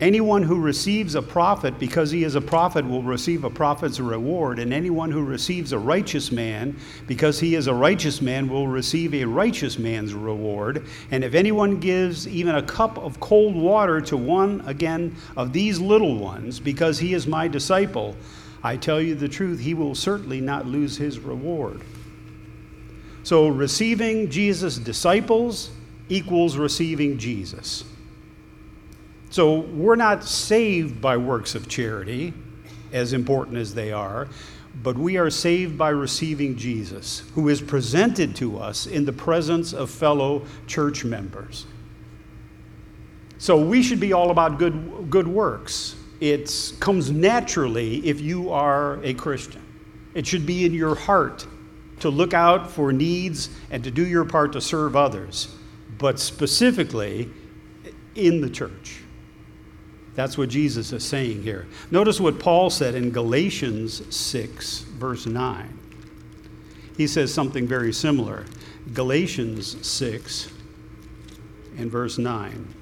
Anyone 0.00 0.44
who 0.44 0.60
receives 0.60 1.16
a 1.16 1.22
prophet 1.22 1.76
because 1.80 2.12
he 2.12 2.22
is 2.22 2.36
a 2.36 2.40
prophet 2.40 2.86
will 2.86 3.02
receive 3.02 3.42
a 3.42 3.50
prophet's 3.50 3.98
reward, 3.98 4.60
and 4.60 4.72
anyone 4.72 5.10
who 5.10 5.24
receives 5.24 5.72
a 5.72 5.78
righteous 5.78 6.30
man 6.30 6.76
because 7.08 7.40
he 7.40 7.56
is 7.56 7.66
a 7.66 7.74
righteous 7.74 8.22
man 8.22 8.48
will 8.48 8.68
receive 8.68 9.12
a 9.12 9.24
righteous 9.24 9.76
man's 9.76 10.14
reward. 10.14 10.86
And 11.10 11.24
if 11.24 11.34
anyone 11.34 11.80
gives 11.80 12.28
even 12.28 12.54
a 12.54 12.62
cup 12.62 12.96
of 12.96 13.18
cold 13.18 13.56
water 13.56 14.00
to 14.02 14.16
one, 14.16 14.62
again, 14.66 15.16
of 15.36 15.52
these 15.52 15.80
little 15.80 16.16
ones 16.16 16.60
because 16.60 17.00
he 17.00 17.12
is 17.12 17.26
my 17.26 17.48
disciple, 17.48 18.14
I 18.62 18.76
tell 18.76 19.00
you 19.00 19.16
the 19.16 19.28
truth, 19.28 19.58
he 19.58 19.74
will 19.74 19.96
certainly 19.96 20.40
not 20.40 20.64
lose 20.64 20.96
his 20.96 21.18
reward. 21.18 21.80
So, 23.24 23.48
receiving 23.48 24.30
Jesus' 24.30 24.78
disciples 24.78 25.70
equals 26.08 26.56
receiving 26.56 27.18
Jesus. 27.18 27.84
So 29.30 29.60
we're 29.60 29.96
not 29.96 30.24
saved 30.24 31.00
by 31.00 31.16
works 31.16 31.54
of 31.54 31.68
charity, 31.68 32.32
as 32.92 33.12
important 33.12 33.58
as 33.58 33.74
they 33.74 33.92
are, 33.92 34.28
but 34.82 34.96
we 34.96 35.16
are 35.16 35.28
saved 35.28 35.76
by 35.76 35.90
receiving 35.90 36.56
Jesus, 36.56 37.24
who 37.34 37.48
is 37.48 37.60
presented 37.60 38.34
to 38.36 38.58
us 38.58 38.86
in 38.86 39.04
the 39.04 39.12
presence 39.12 39.72
of 39.72 39.90
fellow 39.90 40.46
church 40.66 41.04
members. 41.04 41.66
So 43.38 43.60
we 43.60 43.82
should 43.82 44.00
be 44.00 44.12
all 44.12 44.30
about 44.30 44.58
good, 44.58 45.10
good 45.10 45.28
works. 45.28 45.96
It 46.20 46.72
comes 46.80 47.10
naturally 47.10 48.06
if 48.06 48.20
you 48.20 48.50
are 48.50 49.02
a 49.04 49.14
Christian. 49.14 49.62
It 50.14 50.26
should 50.26 50.46
be 50.46 50.64
in 50.64 50.72
your 50.72 50.94
heart 50.94 51.46
to 52.00 52.08
look 52.08 52.34
out 52.34 52.70
for 52.70 52.92
needs 52.92 53.50
and 53.70 53.84
to 53.84 53.90
do 53.90 54.06
your 54.06 54.24
part 54.24 54.52
to 54.54 54.60
serve 54.60 54.96
others, 54.96 55.54
but 55.98 56.18
specifically 56.18 57.30
in 58.14 58.40
the 58.40 58.50
church. 58.50 59.02
That's 60.18 60.36
what 60.36 60.48
Jesus 60.48 60.92
is 60.92 61.04
saying 61.04 61.44
here. 61.44 61.68
Notice 61.92 62.20
what 62.20 62.40
Paul 62.40 62.70
said 62.70 62.96
in 62.96 63.12
Galatians 63.12 64.02
6, 64.12 64.80
verse 64.80 65.26
9. 65.26 65.78
He 66.96 67.06
says 67.06 67.32
something 67.32 67.68
very 67.68 67.92
similar. 67.92 68.44
Galatians 68.92 69.86
6 69.86 70.50
and 71.76 71.88
verse 71.88 72.18
9. 72.18 72.74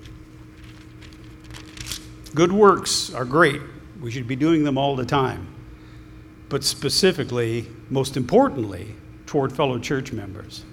Good 2.35 2.53
works 2.53 3.13
are 3.13 3.27
great. 3.27 3.61
We 4.01 4.11
should 4.11 4.27
be 4.27 4.37
doing 4.37 4.65
them 4.65 4.79
all 4.79 4.97
the 4.97 5.05
time. 5.05 5.47
But 6.49 6.65
specifically, 6.65 7.67
most 7.91 8.17
importantly, 8.17 8.95
toward 9.27 9.53
fellow 9.53 9.79
church 9.79 10.11
members. 10.11 10.65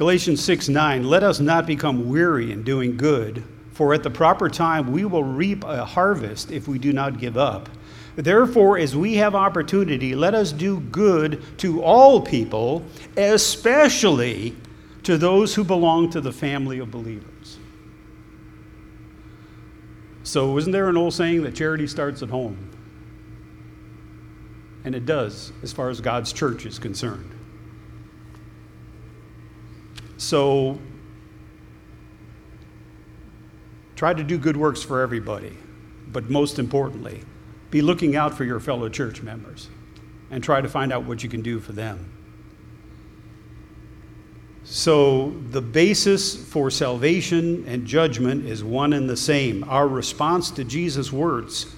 Galatians 0.00 0.42
6 0.42 0.70
9, 0.70 1.04
let 1.04 1.22
us 1.22 1.40
not 1.40 1.66
become 1.66 2.08
weary 2.08 2.52
in 2.52 2.62
doing 2.62 2.96
good, 2.96 3.44
for 3.74 3.92
at 3.92 4.02
the 4.02 4.08
proper 4.08 4.48
time 4.48 4.92
we 4.92 5.04
will 5.04 5.22
reap 5.22 5.62
a 5.62 5.84
harvest 5.84 6.50
if 6.50 6.66
we 6.66 6.78
do 6.78 6.90
not 6.90 7.18
give 7.18 7.36
up. 7.36 7.68
Therefore, 8.16 8.78
as 8.78 8.96
we 8.96 9.16
have 9.16 9.34
opportunity, 9.34 10.14
let 10.14 10.34
us 10.34 10.52
do 10.52 10.80
good 10.80 11.42
to 11.58 11.82
all 11.82 12.22
people, 12.22 12.82
especially 13.18 14.56
to 15.02 15.18
those 15.18 15.54
who 15.54 15.64
belong 15.64 16.08
to 16.12 16.22
the 16.22 16.32
family 16.32 16.78
of 16.78 16.90
believers. 16.90 17.58
So, 20.22 20.56
isn't 20.56 20.72
there 20.72 20.88
an 20.88 20.96
old 20.96 21.12
saying 21.12 21.42
that 21.42 21.54
charity 21.54 21.86
starts 21.86 22.22
at 22.22 22.30
home? 22.30 22.70
And 24.82 24.94
it 24.94 25.04
does, 25.04 25.52
as 25.62 25.74
far 25.74 25.90
as 25.90 26.00
God's 26.00 26.32
church 26.32 26.64
is 26.64 26.78
concerned. 26.78 27.34
So 30.20 30.78
try 33.96 34.12
to 34.12 34.22
do 34.22 34.36
good 34.36 34.54
works 34.54 34.82
for 34.82 35.00
everybody, 35.00 35.56
but 36.12 36.28
most 36.28 36.58
importantly, 36.58 37.22
be 37.70 37.80
looking 37.80 38.16
out 38.16 38.34
for 38.34 38.44
your 38.44 38.60
fellow 38.60 38.90
church 38.90 39.22
members 39.22 39.70
and 40.30 40.44
try 40.44 40.60
to 40.60 40.68
find 40.68 40.92
out 40.92 41.04
what 41.04 41.22
you 41.22 41.30
can 41.30 41.40
do 41.40 41.58
for 41.58 41.72
them. 41.72 42.12
So, 44.62 45.30
the 45.50 45.62
basis 45.62 46.36
for 46.36 46.70
salvation 46.70 47.64
and 47.66 47.86
judgment 47.86 48.44
is 48.44 48.62
one 48.62 48.92
and 48.92 49.08
the 49.08 49.16
same 49.16 49.64
our 49.64 49.88
response 49.88 50.50
to 50.50 50.64
Jesus' 50.64 51.10
words. 51.10 51.74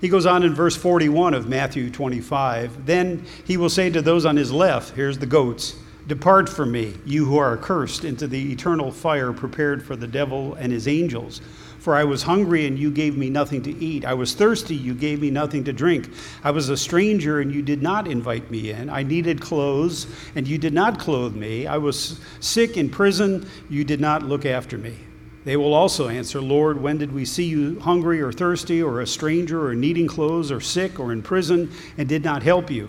He 0.00 0.08
goes 0.08 0.26
on 0.26 0.42
in 0.42 0.52
verse 0.52 0.76
41 0.76 1.32
of 1.32 1.48
Matthew 1.48 1.90
25. 1.90 2.86
Then 2.86 3.24
he 3.44 3.56
will 3.56 3.70
say 3.70 3.88
to 3.90 4.02
those 4.02 4.26
on 4.26 4.36
his 4.36 4.50
left, 4.50 4.96
here's 4.96 5.18
the 5.18 5.26
goats, 5.26 5.76
Depart 6.08 6.48
from 6.48 6.72
me, 6.72 6.94
you 7.04 7.26
who 7.26 7.36
are 7.36 7.52
accursed, 7.52 8.02
into 8.02 8.26
the 8.26 8.50
eternal 8.50 8.90
fire 8.90 9.30
prepared 9.30 9.82
for 9.82 9.94
the 9.94 10.06
devil 10.06 10.54
and 10.54 10.72
his 10.72 10.88
angels. 10.88 11.42
For 11.80 11.94
I 11.94 12.04
was 12.04 12.22
hungry, 12.22 12.66
and 12.66 12.78
you 12.78 12.90
gave 12.90 13.18
me 13.18 13.28
nothing 13.28 13.60
to 13.64 13.78
eat. 13.78 14.06
I 14.06 14.14
was 14.14 14.32
thirsty, 14.32 14.74
you 14.74 14.94
gave 14.94 15.20
me 15.20 15.30
nothing 15.30 15.64
to 15.64 15.72
drink. 15.72 16.08
I 16.42 16.50
was 16.50 16.70
a 16.70 16.78
stranger, 16.78 17.40
and 17.40 17.54
you 17.54 17.60
did 17.60 17.82
not 17.82 18.08
invite 18.08 18.50
me 18.50 18.70
in. 18.70 18.88
I 18.88 19.02
needed 19.02 19.42
clothes, 19.42 20.06
and 20.34 20.48
you 20.48 20.56
did 20.56 20.72
not 20.72 20.98
clothe 20.98 21.36
me. 21.36 21.66
I 21.66 21.76
was 21.76 22.18
sick 22.40 22.78
in 22.78 22.88
prison, 22.88 23.46
you 23.68 23.84
did 23.84 24.00
not 24.00 24.22
look 24.22 24.46
after 24.46 24.78
me. 24.78 24.96
They 25.44 25.58
will 25.58 25.74
also 25.74 26.08
answer, 26.08 26.40
Lord, 26.40 26.80
when 26.80 26.96
did 26.96 27.12
we 27.12 27.26
see 27.26 27.44
you 27.44 27.80
hungry 27.80 28.22
or 28.22 28.32
thirsty, 28.32 28.82
or 28.82 29.02
a 29.02 29.06
stranger, 29.06 29.66
or 29.66 29.74
needing 29.74 30.06
clothes, 30.06 30.50
or 30.50 30.62
sick, 30.62 30.98
or 30.98 31.12
in 31.12 31.20
prison, 31.20 31.70
and 31.98 32.08
did 32.08 32.24
not 32.24 32.42
help 32.42 32.70
you? 32.70 32.88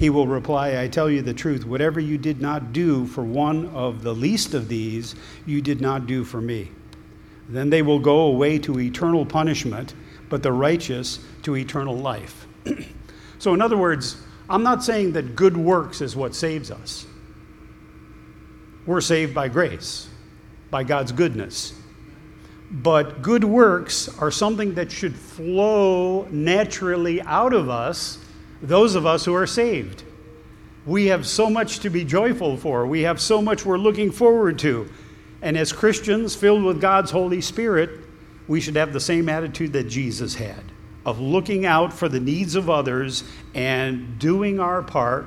He 0.00 0.08
will 0.08 0.26
reply, 0.26 0.80
I 0.80 0.88
tell 0.88 1.10
you 1.10 1.20
the 1.20 1.34
truth, 1.34 1.66
whatever 1.66 2.00
you 2.00 2.16
did 2.16 2.40
not 2.40 2.72
do 2.72 3.04
for 3.04 3.22
one 3.22 3.66
of 3.66 4.02
the 4.02 4.14
least 4.14 4.54
of 4.54 4.66
these, 4.66 5.14
you 5.44 5.60
did 5.60 5.82
not 5.82 6.06
do 6.06 6.24
for 6.24 6.40
me. 6.40 6.70
Then 7.50 7.68
they 7.68 7.82
will 7.82 7.98
go 7.98 8.20
away 8.20 8.58
to 8.60 8.80
eternal 8.80 9.26
punishment, 9.26 9.92
but 10.30 10.42
the 10.42 10.52
righteous 10.52 11.20
to 11.42 11.54
eternal 11.54 11.98
life. 11.98 12.46
so, 13.38 13.52
in 13.52 13.60
other 13.60 13.76
words, 13.76 14.16
I'm 14.48 14.62
not 14.62 14.82
saying 14.82 15.12
that 15.12 15.36
good 15.36 15.54
works 15.54 16.00
is 16.00 16.16
what 16.16 16.34
saves 16.34 16.70
us. 16.70 17.04
We're 18.86 19.02
saved 19.02 19.34
by 19.34 19.48
grace, 19.48 20.08
by 20.70 20.82
God's 20.82 21.12
goodness. 21.12 21.74
But 22.70 23.20
good 23.20 23.44
works 23.44 24.08
are 24.18 24.30
something 24.30 24.72
that 24.76 24.90
should 24.90 25.14
flow 25.14 26.26
naturally 26.30 27.20
out 27.20 27.52
of 27.52 27.68
us 27.68 28.16
those 28.62 28.94
of 28.94 29.06
us 29.06 29.24
who 29.24 29.34
are 29.34 29.46
saved. 29.46 30.02
We 30.86 31.06
have 31.06 31.26
so 31.26 31.50
much 31.50 31.80
to 31.80 31.90
be 31.90 32.04
joyful 32.04 32.56
for, 32.56 32.86
we 32.86 33.02
have 33.02 33.20
so 33.20 33.42
much 33.42 33.64
we're 33.64 33.78
looking 33.78 34.10
forward 34.10 34.58
to. 34.60 34.90
And 35.42 35.56
as 35.56 35.72
Christians 35.72 36.34
filled 36.34 36.64
with 36.64 36.80
God's 36.80 37.10
Holy 37.10 37.40
Spirit, 37.40 37.90
we 38.48 38.60
should 38.60 38.76
have 38.76 38.92
the 38.92 39.00
same 39.00 39.28
attitude 39.28 39.72
that 39.74 39.84
Jesus 39.84 40.34
had 40.34 40.62
of 41.04 41.18
looking 41.18 41.64
out 41.64 41.92
for 41.92 42.08
the 42.08 42.20
needs 42.20 42.54
of 42.54 42.68
others 42.68 43.24
and 43.54 44.18
doing 44.18 44.60
our 44.60 44.82
part, 44.82 45.26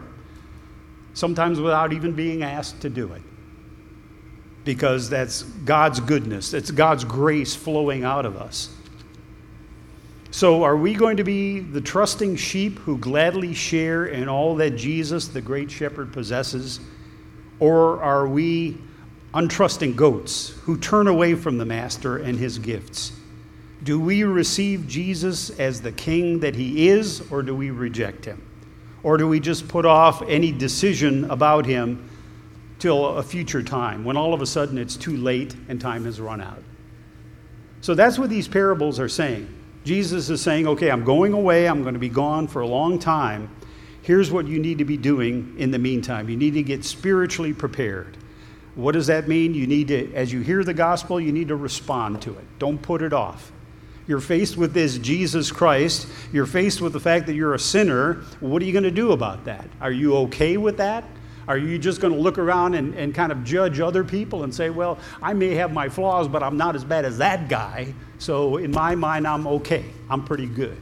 sometimes 1.13 1.59
without 1.59 1.93
even 1.93 2.13
being 2.13 2.43
asked 2.43 2.81
to 2.81 2.89
do 2.89 3.11
it. 3.13 3.21
Because 4.65 5.09
that's 5.09 5.43
God's 5.43 5.99
goodness, 5.99 6.53
it's 6.53 6.71
God's 6.71 7.03
grace 7.03 7.55
flowing 7.55 8.03
out 8.03 8.25
of 8.25 8.37
us. 8.37 8.69
So, 10.33 10.63
are 10.63 10.75
we 10.75 10.95
going 10.95 11.17
to 11.17 11.23
be 11.23 11.59
the 11.59 11.79
trusting 11.79 12.37
sheep 12.37 12.79
who 12.79 12.97
gladly 12.97 13.53
share 13.53 14.07
in 14.07 14.27
all 14.27 14.55
that 14.55 14.71
Jesus, 14.71 15.27
the 15.27 15.41
great 15.41 15.69
shepherd, 15.69 16.11
possesses? 16.11 16.79
Or 17.59 18.01
are 18.01 18.27
we 18.27 18.79
untrusting 19.35 19.95
goats 19.95 20.55
who 20.63 20.79
turn 20.79 21.05
away 21.05 21.35
from 21.35 21.59
the 21.59 21.65
master 21.65 22.17
and 22.17 22.35
his 22.39 22.57
gifts? 22.57 23.11
Do 23.83 23.99
we 23.99 24.23
receive 24.23 24.87
Jesus 24.87 25.51
as 25.59 25.81
the 25.81 25.91
king 25.91 26.39
that 26.39 26.55
he 26.55 26.89
is, 26.89 27.31
or 27.31 27.43
do 27.43 27.55
we 27.55 27.69
reject 27.69 28.25
him? 28.25 28.41
Or 29.03 29.17
do 29.17 29.27
we 29.27 29.39
just 29.39 29.67
put 29.67 29.85
off 29.85 30.23
any 30.23 30.51
decision 30.51 31.29
about 31.29 31.67
him 31.67 32.09
till 32.79 33.19
a 33.19 33.23
future 33.23 33.61
time 33.61 34.03
when 34.03 34.17
all 34.17 34.33
of 34.33 34.41
a 34.41 34.47
sudden 34.47 34.79
it's 34.79 34.97
too 34.97 35.15
late 35.15 35.55
and 35.69 35.79
time 35.79 36.05
has 36.05 36.19
run 36.19 36.41
out? 36.41 36.63
So 37.81 37.93
that's 37.93 38.17
what 38.17 38.31
these 38.31 38.47
parables 38.47 38.99
are 38.99 39.07
saying. 39.07 39.59
Jesus 39.83 40.29
is 40.29 40.41
saying, 40.41 40.67
okay, 40.67 40.89
I'm 40.89 41.03
going 41.03 41.33
away, 41.33 41.67
I'm 41.67 41.81
going 41.81 41.93
to 41.93 41.99
be 41.99 42.09
gone 42.09 42.47
for 42.47 42.61
a 42.61 42.67
long 42.67 42.99
time. 42.99 43.53
Here's 44.01 44.31
what 44.31 44.47
you 44.47 44.59
need 44.59 44.77
to 44.79 44.85
be 44.85 44.97
doing 44.97 45.55
in 45.57 45.71
the 45.71 45.79
meantime. 45.79 46.29
You 46.29 46.37
need 46.37 46.53
to 46.55 46.63
get 46.63 46.83
spiritually 46.83 47.53
prepared. 47.53 48.17
What 48.75 48.93
does 48.93 49.07
that 49.07 49.27
mean? 49.27 49.53
You 49.53 49.67
need 49.67 49.89
to, 49.89 50.13
as 50.13 50.33
you 50.33 50.41
hear 50.41 50.63
the 50.63 50.73
gospel, 50.73 51.19
you 51.19 51.31
need 51.31 51.49
to 51.49 51.55
respond 51.55 52.21
to 52.23 52.31
it. 52.31 52.45
Don't 52.59 52.81
put 52.81 53.01
it 53.01 53.13
off. 53.13 53.51
You're 54.07 54.19
faced 54.19 54.57
with 54.57 54.73
this 54.73 54.97
Jesus 54.97 55.51
Christ. 55.51 56.07
You're 56.33 56.45
faced 56.45 56.81
with 56.81 56.91
the 56.91 56.99
fact 56.99 57.27
that 57.27 57.35
you're 57.35 57.53
a 57.53 57.59
sinner. 57.59 58.23
What 58.41 58.61
are 58.61 58.65
you 58.65 58.73
going 58.73 58.83
to 58.83 58.91
do 58.91 59.11
about 59.11 59.45
that? 59.45 59.65
Are 59.79 59.91
you 59.91 60.17
okay 60.17 60.57
with 60.57 60.77
that? 60.77 61.05
Are 61.47 61.57
you 61.57 61.77
just 61.77 61.99
going 61.99 62.13
to 62.13 62.19
look 62.19 62.37
around 62.37 62.73
and, 62.75 62.95
and 62.95 63.13
kind 63.13 63.31
of 63.31 63.43
judge 63.43 63.79
other 63.79 64.03
people 64.03 64.43
and 64.43 64.53
say, 64.53 64.69
well, 64.69 64.97
I 65.21 65.33
may 65.33 65.55
have 65.55 65.73
my 65.73 65.89
flaws, 65.89 66.27
but 66.27 66.41
I'm 66.41 66.55
not 66.55 66.75
as 66.75 66.85
bad 66.85 67.03
as 67.03 67.17
that 67.17 67.49
guy, 67.49 67.93
so 68.17 68.57
in 68.57 68.71
my 68.71 68.95
mind, 68.95 69.27
I'm 69.27 69.45
okay. 69.47 69.85
I'm 70.09 70.23
pretty 70.23 70.45
good. 70.45 70.81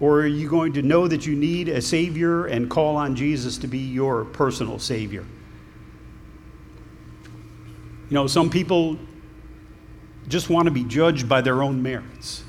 Or 0.00 0.20
are 0.20 0.26
you 0.26 0.48
going 0.48 0.72
to 0.74 0.82
know 0.82 1.06
that 1.06 1.26
you 1.26 1.36
need 1.36 1.68
a 1.68 1.82
Savior 1.82 2.46
and 2.46 2.70
call 2.70 2.96
on 2.96 3.14
Jesus 3.14 3.58
to 3.58 3.66
be 3.66 3.78
your 3.78 4.24
personal 4.24 4.78
Savior? 4.78 5.26
You 8.08 8.14
know, 8.14 8.26
some 8.26 8.48
people 8.48 8.98
just 10.28 10.48
want 10.48 10.64
to 10.66 10.70
be 10.70 10.84
judged 10.84 11.28
by 11.28 11.42
their 11.42 11.62
own 11.62 11.82
merits. 11.82 12.42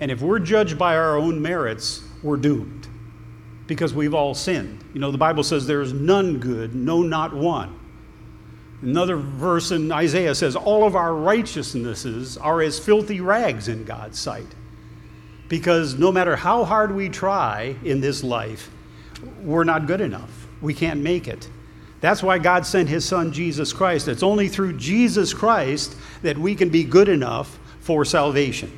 And 0.00 0.10
if 0.10 0.20
we're 0.20 0.40
judged 0.40 0.76
by 0.76 0.96
our 0.96 1.16
own 1.16 1.40
merits, 1.40 2.02
we're 2.24 2.36
doomed 2.36 2.83
because 3.66 3.94
we've 3.94 4.14
all 4.14 4.34
sinned. 4.34 4.84
You 4.92 5.00
know, 5.00 5.10
the 5.10 5.18
Bible 5.18 5.42
says 5.42 5.66
there 5.66 5.80
is 5.80 5.92
none 5.92 6.38
good, 6.38 6.74
no, 6.74 7.02
not 7.02 7.34
one. 7.34 7.78
Another 8.82 9.16
verse 9.16 9.70
in 9.70 9.90
Isaiah 9.90 10.34
says, 10.34 10.56
All 10.56 10.86
of 10.86 10.94
our 10.94 11.14
righteousnesses 11.14 12.36
are 12.36 12.60
as 12.60 12.78
filthy 12.78 13.20
rags 13.20 13.68
in 13.68 13.84
God's 13.84 14.18
sight. 14.18 14.46
Because 15.48 15.94
no 15.94 16.12
matter 16.12 16.36
how 16.36 16.64
hard 16.64 16.94
we 16.94 17.08
try 17.08 17.76
in 17.84 18.00
this 18.00 18.22
life, 18.22 18.70
we're 19.42 19.64
not 19.64 19.86
good 19.86 20.00
enough. 20.00 20.46
We 20.60 20.74
can't 20.74 21.00
make 21.00 21.28
it. 21.28 21.48
That's 22.00 22.22
why 22.22 22.38
God 22.38 22.66
sent 22.66 22.90
his 22.90 23.04
son 23.04 23.32
Jesus 23.32 23.72
Christ. 23.72 24.08
It's 24.08 24.22
only 24.22 24.48
through 24.48 24.76
Jesus 24.76 25.32
Christ 25.32 25.96
that 26.20 26.36
we 26.36 26.54
can 26.54 26.68
be 26.68 26.84
good 26.84 27.08
enough 27.08 27.58
for 27.80 28.04
salvation. 28.04 28.70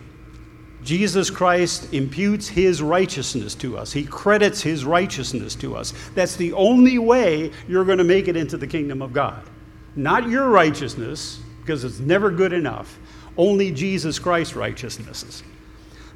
Jesus 0.87 1.31
Christ 1.31 1.92
imputes 1.92 2.46
his 2.46 2.81
righteousness 2.81 3.57
to 3.57 3.77
us. 3.77 3.92
He 3.92 4.05
credits 4.05 4.62
his 4.62 4.85
righteousness 4.85 5.57
to 5.57 5.75
us. 5.75 5.92
That's 6.14 6.37
the 6.37 6.53
only 6.53 6.96
way 6.96 7.51
you're 7.66 7.85
going 7.85 7.99
to 7.99 8.05
make 8.05 8.29
it 8.29 8.37
into 8.37 8.57
the 8.57 8.68
kingdom 8.68 9.03
of 9.03 9.12
God. 9.12 9.42
Not 9.96 10.29
your 10.29 10.49
righteousness, 10.49 11.40
because 11.61 11.83
it's 11.83 11.99
never 11.99 12.31
good 12.31 12.53
enough, 12.53 13.01
only 13.37 13.72
Jesus 13.72 14.20
Christ's 14.20 14.55
righteousnesses. 14.55 15.42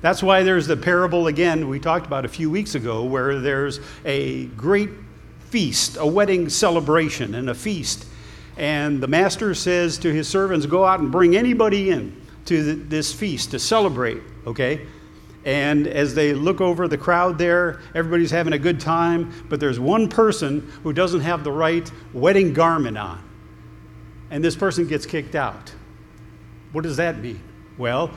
That's 0.02 0.22
why 0.22 0.44
there's 0.44 0.68
the 0.68 0.76
parable 0.76 1.26
again 1.26 1.68
we 1.68 1.80
talked 1.80 2.06
about 2.06 2.24
a 2.24 2.28
few 2.28 2.48
weeks 2.48 2.76
ago, 2.76 3.02
where 3.02 3.40
there's 3.40 3.80
a 4.04 4.46
great 4.46 4.90
feast, 5.48 5.96
a 5.98 6.06
wedding 6.06 6.48
celebration, 6.48 7.34
and 7.34 7.50
a 7.50 7.54
feast. 7.56 8.06
And 8.56 9.02
the 9.02 9.08
master 9.08 9.52
says 9.52 9.98
to 9.98 10.12
his 10.12 10.28
servants, 10.28 10.64
Go 10.64 10.84
out 10.84 11.00
and 11.00 11.10
bring 11.10 11.34
anybody 11.34 11.90
in 11.90 12.19
to 12.46 12.74
this 12.74 13.12
feast 13.12 13.50
to 13.52 13.58
celebrate, 13.58 14.22
okay? 14.46 14.86
And 15.44 15.86
as 15.86 16.14
they 16.14 16.34
look 16.34 16.60
over 16.60 16.86
the 16.86 16.98
crowd 16.98 17.38
there, 17.38 17.80
everybody's 17.94 18.30
having 18.30 18.52
a 18.52 18.58
good 18.58 18.78
time, 18.78 19.32
but 19.48 19.58
there's 19.58 19.80
one 19.80 20.08
person 20.08 20.70
who 20.82 20.92
doesn't 20.92 21.20
have 21.20 21.44
the 21.44 21.52
right 21.52 21.90
wedding 22.12 22.52
garment 22.52 22.98
on. 22.98 23.24
And 24.30 24.44
this 24.44 24.54
person 24.54 24.86
gets 24.86 25.06
kicked 25.06 25.34
out. 25.34 25.72
What 26.72 26.82
does 26.82 26.98
that 26.98 27.20
mean? 27.20 27.42
Well, 27.78 28.10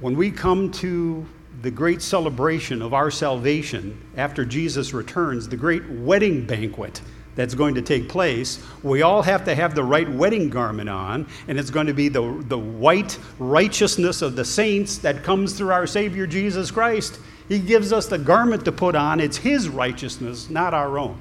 when 0.00 0.16
we 0.16 0.30
come 0.30 0.70
to 0.72 1.26
the 1.60 1.70
great 1.70 2.00
celebration 2.00 2.82
of 2.82 2.94
our 2.94 3.10
salvation 3.10 4.00
after 4.16 4.44
Jesus 4.44 4.94
returns, 4.94 5.48
the 5.48 5.56
great 5.56 5.88
wedding 5.90 6.46
banquet, 6.46 7.02
that's 7.38 7.54
going 7.54 7.76
to 7.76 7.82
take 7.82 8.08
place, 8.08 8.60
we 8.82 9.02
all 9.02 9.22
have 9.22 9.44
to 9.44 9.54
have 9.54 9.72
the 9.72 9.84
right 9.84 10.10
wedding 10.10 10.50
garment 10.50 10.88
on, 10.88 11.24
and 11.46 11.56
it's 11.56 11.70
going 11.70 11.86
to 11.86 11.94
be 11.94 12.08
the, 12.08 12.44
the 12.48 12.58
white 12.58 13.16
righteousness 13.38 14.22
of 14.22 14.34
the 14.34 14.44
saints 14.44 14.98
that 14.98 15.22
comes 15.22 15.52
through 15.52 15.70
our 15.70 15.86
Savior 15.86 16.26
Jesus 16.26 16.72
Christ. 16.72 17.20
He 17.48 17.60
gives 17.60 17.92
us 17.92 18.08
the 18.08 18.18
garment 18.18 18.64
to 18.64 18.72
put 18.72 18.96
on, 18.96 19.20
it's 19.20 19.36
His 19.36 19.68
righteousness, 19.68 20.50
not 20.50 20.74
our 20.74 20.98
own. 20.98 21.16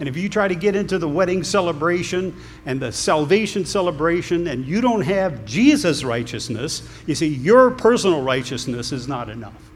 And 0.00 0.08
if 0.08 0.16
you 0.16 0.28
try 0.28 0.48
to 0.48 0.56
get 0.56 0.74
into 0.74 0.98
the 0.98 1.08
wedding 1.08 1.44
celebration 1.44 2.34
and 2.66 2.80
the 2.80 2.90
salvation 2.90 3.64
celebration 3.64 4.48
and 4.48 4.66
you 4.66 4.80
don't 4.80 5.02
have 5.02 5.44
Jesus' 5.44 6.02
righteousness, 6.02 6.82
you 7.06 7.14
see, 7.14 7.28
your 7.28 7.70
personal 7.70 8.22
righteousness 8.22 8.90
is 8.90 9.06
not 9.06 9.28
enough. 9.28 9.70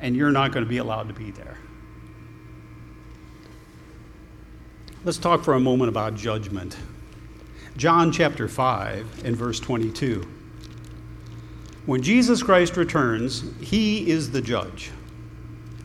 And 0.00 0.14
you're 0.14 0.32
not 0.32 0.52
going 0.52 0.66
to 0.66 0.68
be 0.68 0.78
allowed 0.78 1.08
to 1.08 1.14
be 1.14 1.30
there. 1.30 1.56
Let's 5.04 5.18
talk 5.18 5.42
for 5.42 5.54
a 5.54 5.60
moment 5.60 5.88
about 5.88 6.14
judgment. 6.14 6.76
John 7.76 8.12
chapter 8.12 8.46
5 8.46 9.24
and 9.24 9.36
verse 9.36 9.58
22. 9.58 10.24
When 11.86 12.02
Jesus 12.02 12.40
Christ 12.40 12.76
returns, 12.76 13.42
he 13.60 14.08
is 14.08 14.30
the 14.30 14.40
judge. 14.40 14.92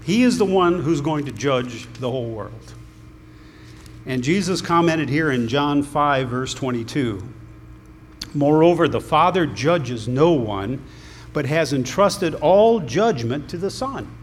He 0.03 0.21
is 0.21 0.37
the 0.37 0.45
one 0.45 0.83
who's 0.83 1.01
going 1.01 1.25
to 1.25 1.31
judge 1.31 1.91
the 1.93 2.11
whole 2.11 2.29
world. 2.29 2.75
And 4.05 4.23
Jesus 4.23 4.61
commented 4.61 5.09
here 5.09 5.31
in 5.31 5.47
John 5.47 5.81
5, 5.81 6.29
verse 6.29 6.53
22 6.53 7.27
Moreover, 8.35 8.87
the 8.87 9.01
Father 9.01 9.47
judges 9.47 10.07
no 10.07 10.33
one 10.33 10.83
but 11.33 11.47
has 11.47 11.73
entrusted 11.73 12.35
all 12.35 12.81
judgment 12.81 13.49
to 13.49 13.57
the 13.57 13.71
Son, 13.71 14.15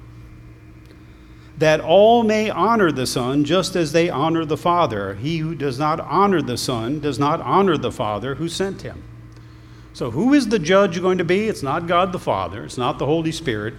that 1.59 1.81
all 1.81 2.23
may 2.23 2.51
honor 2.51 2.91
the 2.91 3.07
Son 3.07 3.45
just 3.45 3.77
as 3.77 3.93
they 3.93 4.11
honor 4.11 4.45
the 4.45 4.57
Father. 4.57 5.15
He 5.15 5.39
who 5.39 5.55
does 5.55 5.79
not 5.79 6.01
honor 6.01 6.43
the 6.43 6.57
Son 6.57 7.01
does 7.01 7.19
not 7.19 7.41
honor 7.41 7.77
the 7.77 7.93
Father 7.93 8.35
who 8.35 8.49
sent 8.49 8.83
him. 8.83 9.03
So, 9.93 10.11
who 10.11 10.35
is 10.35 10.49
the 10.49 10.59
judge 10.59 11.01
going 11.01 11.19
to 11.19 11.25
be? 11.25 11.49
It's 11.49 11.63
not 11.63 11.87
God 11.87 12.11
the 12.11 12.19
Father, 12.19 12.65
it's 12.65 12.79
not 12.79 12.99
the 12.99 13.07
Holy 13.07 13.31
Spirit, 13.31 13.75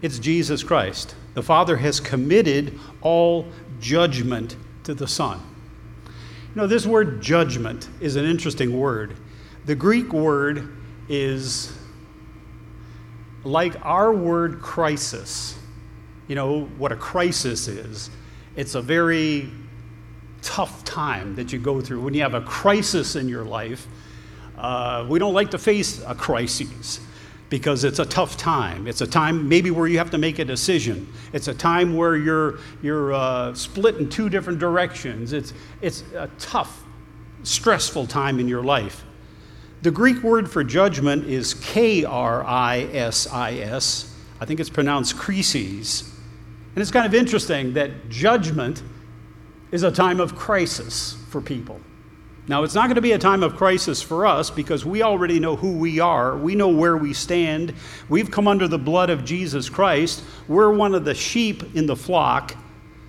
it's 0.00 0.18
Jesus 0.18 0.64
Christ. 0.64 1.14
The 1.34 1.42
Father 1.42 1.76
has 1.76 2.00
committed 2.00 2.78
all 3.00 3.46
judgment 3.80 4.56
to 4.84 4.94
the 4.94 5.06
Son. 5.06 5.40
You 6.04 6.60
know, 6.60 6.66
this 6.66 6.84
word 6.84 7.22
judgment 7.22 7.88
is 8.00 8.16
an 8.16 8.24
interesting 8.24 8.78
word. 8.78 9.16
The 9.64 9.76
Greek 9.76 10.12
word 10.12 10.76
is 11.08 11.72
like 13.44 13.74
our 13.86 14.12
word 14.12 14.60
crisis. 14.60 15.58
You 16.32 16.36
know 16.36 16.62
what 16.78 16.92
a 16.92 16.96
crisis 16.96 17.68
is? 17.68 18.08
It's 18.56 18.74
a 18.74 18.80
very 18.80 19.50
tough 20.40 20.82
time 20.82 21.34
that 21.34 21.52
you 21.52 21.58
go 21.58 21.82
through. 21.82 22.00
When 22.00 22.14
you 22.14 22.22
have 22.22 22.32
a 22.32 22.40
crisis 22.40 23.16
in 23.16 23.28
your 23.28 23.44
life, 23.44 23.86
uh, 24.56 25.04
we 25.10 25.18
don't 25.18 25.34
like 25.34 25.50
to 25.50 25.58
face 25.58 26.02
a 26.06 26.14
crisis 26.14 27.00
because 27.50 27.84
it's 27.84 27.98
a 27.98 28.06
tough 28.06 28.38
time. 28.38 28.86
It's 28.86 29.02
a 29.02 29.06
time 29.06 29.46
maybe 29.46 29.70
where 29.70 29.86
you 29.86 29.98
have 29.98 30.10
to 30.12 30.16
make 30.16 30.38
a 30.38 30.44
decision. 30.46 31.06
It's 31.34 31.48
a 31.48 31.54
time 31.54 31.98
where 31.98 32.16
you're, 32.16 32.60
you're 32.80 33.12
uh, 33.12 33.52
split 33.52 33.96
in 33.96 34.08
two 34.08 34.30
different 34.30 34.58
directions. 34.58 35.34
It's, 35.34 35.52
it's 35.82 36.02
a 36.14 36.30
tough, 36.38 36.82
stressful 37.42 38.06
time 38.06 38.40
in 38.40 38.48
your 38.48 38.62
life. 38.62 39.04
The 39.82 39.90
Greek 39.90 40.22
word 40.22 40.50
for 40.50 40.64
judgment 40.64 41.26
is 41.26 41.52
K 41.52 42.06
R 42.06 42.42
I 42.42 42.88
S 42.94 43.26
I 43.26 43.56
S. 43.56 44.16
I 44.40 44.46
think 44.46 44.60
it's 44.60 44.70
pronounced 44.70 45.18
crises. 45.18 46.08
And 46.74 46.80
it's 46.80 46.90
kind 46.90 47.06
of 47.06 47.14
interesting 47.14 47.74
that 47.74 48.08
judgment 48.08 48.82
is 49.70 49.82
a 49.82 49.90
time 49.90 50.20
of 50.20 50.36
crisis 50.36 51.16
for 51.28 51.40
people. 51.40 51.80
Now, 52.48 52.64
it's 52.64 52.74
not 52.74 52.86
going 52.86 52.96
to 52.96 53.02
be 53.02 53.12
a 53.12 53.18
time 53.18 53.42
of 53.42 53.56
crisis 53.56 54.02
for 54.02 54.26
us 54.26 54.50
because 54.50 54.84
we 54.84 55.02
already 55.02 55.38
know 55.38 55.54
who 55.54 55.78
we 55.78 56.00
are. 56.00 56.36
We 56.36 56.54
know 56.56 56.68
where 56.68 56.96
we 56.96 57.12
stand. 57.12 57.72
We've 58.08 58.30
come 58.30 58.48
under 58.48 58.66
the 58.66 58.78
blood 58.78 59.10
of 59.10 59.24
Jesus 59.24 59.68
Christ. 59.68 60.24
We're 60.48 60.72
one 60.72 60.94
of 60.94 61.04
the 61.04 61.14
sheep 61.14 61.76
in 61.76 61.86
the 61.86 61.94
flock 61.94 62.56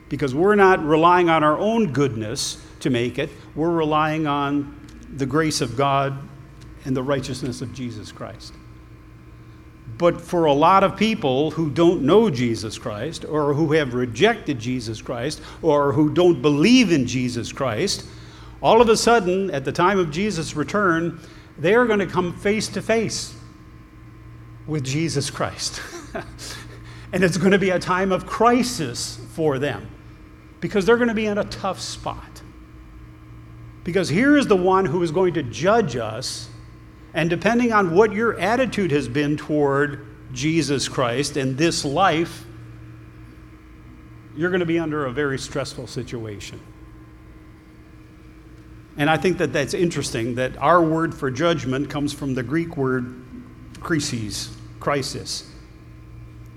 because 0.08 0.36
we're 0.36 0.56
not 0.56 0.86
relying 0.86 1.30
on 1.30 1.44
our 1.44 1.58
own 1.58 1.92
goodness 1.92 2.64
to 2.82 2.92
make 2.92 3.18
it. 3.18 3.32
We're 3.56 3.72
relying 3.72 4.28
on 4.28 4.80
the 5.16 5.26
grace 5.26 5.62
of 5.62 5.76
God 5.76 6.18
and 6.86 6.96
the 6.96 7.04
righteousness 7.04 7.62
of 7.62 7.74
Jesus 7.74 8.12
Christ. 8.12 8.54
But 10.04 10.20
for 10.20 10.44
a 10.44 10.54
lot 10.54 10.84
of 10.84 10.98
people 10.98 11.52
who 11.52 11.70
don't 11.70 12.02
know 12.02 12.30
Jesus 12.30 12.78
Christ, 12.78 13.24
or 13.24 13.54
who 13.54 13.72
have 13.72 13.94
rejected 13.94 14.60
Jesus 14.60 15.02
Christ, 15.02 15.42
or 15.62 15.94
who 15.94 16.14
don't 16.14 16.42
believe 16.42 16.92
in 16.92 17.08
Jesus 17.08 17.54
Christ, 17.54 18.06
all 18.62 18.82
of 18.82 18.90
a 18.90 18.98
sudden, 18.98 19.50
at 19.52 19.64
the 19.64 19.72
time 19.72 19.98
of 19.98 20.12
Jesus' 20.12 20.58
return, 20.58 21.22
they 21.58 21.74
are 21.74 21.86
going 21.86 22.00
to 22.00 22.06
come 22.06 22.38
face 22.38 22.68
to 22.68 22.82
face 22.82 23.34
with 24.68 24.84
Jesus 24.84 25.30
Christ. 25.30 25.82
and 27.14 27.24
it's 27.24 27.38
going 27.38 27.54
to 27.54 27.58
be 27.58 27.70
a 27.70 27.80
time 27.80 28.12
of 28.12 28.26
crisis 28.26 29.22
for 29.32 29.58
them 29.58 29.90
because 30.60 30.86
they're 30.86 30.98
going 30.98 31.08
to 31.08 31.14
be 31.14 31.28
in 31.28 31.38
a 31.38 31.46
tough 31.46 31.80
spot. 31.80 32.42
Because 33.86 34.10
here 34.10 34.36
is 34.36 34.48
the 34.48 34.58
one 34.58 34.84
who 34.84 35.02
is 35.02 35.12
going 35.12 35.36
to 35.36 35.44
judge 35.44 35.96
us, 35.96 36.50
and 37.14 37.30
depending 37.30 37.72
on 37.72 37.96
what 37.96 38.14
your 38.14 38.40
attitude 38.40 38.92
has 38.92 39.08
been 39.08 39.38
toward 39.38 40.08
Jesus 40.34 40.88
Christ 40.88 41.38
and 41.38 41.58
this 41.58 41.86
life, 41.86 42.46
you're 44.36 44.50
going 44.50 44.62
to 44.62 44.66
be 44.66 44.80
under 44.80 45.06
a 45.06 45.12
very 45.12 45.38
stressful 45.38 45.88
situation. 45.88 46.60
And 48.98 49.10
I 49.10 49.18
think 49.18 49.38
that 49.40 49.54
that's 49.54 49.74
interesting 49.74 50.36
that 50.36 50.58
our 50.58 50.82
word 50.82 51.14
for 51.14 51.32
judgment 51.32 51.90
comes 51.90 52.14
from 52.14 52.34
the 52.34 52.44
Greek 52.44 52.78
word 52.78 53.24
crisis, 53.80 54.56
crisis. 54.80 55.50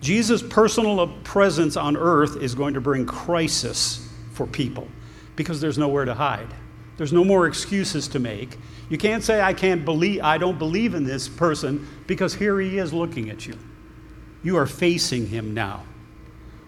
Jesus' 0.01 0.43
personal 0.43 1.09
presence 1.25 1.77
on 1.77 1.97
earth 1.97 2.43
is 2.43 2.55
going 2.55 2.75
to 2.75 2.81
bring 2.81 3.07
crisis 3.07 4.09
for 4.33 4.47
people 4.47 4.89
because 5.35 5.61
there's 5.61 5.79
nowhere 5.79 6.05
to 6.05 6.15
hide. 6.15 6.49
There's 6.97 7.13
no 7.13 7.25
more 7.25 7.47
excuses 7.47 8.09
to 8.09 8.19
make. 8.19 8.57
You 8.89 8.99
can't 8.99 9.23
say 9.23 9.41
I 9.41 9.53
can't 9.53 9.85
believe 9.85 10.23
I 10.23 10.39
don't 10.39 10.59
believe 10.59 10.95
in 10.95 11.05
this 11.05 11.29
person 11.29 11.87
because 12.07 12.35
here 12.35 12.59
he 12.61 12.79
is 12.79 12.93
looking 12.93 13.31
at 13.31 13.47
you. 13.47 13.59
You 14.43 14.57
are 14.57 14.67
facing 14.67 15.27
him 15.27 15.53
now. 15.55 15.85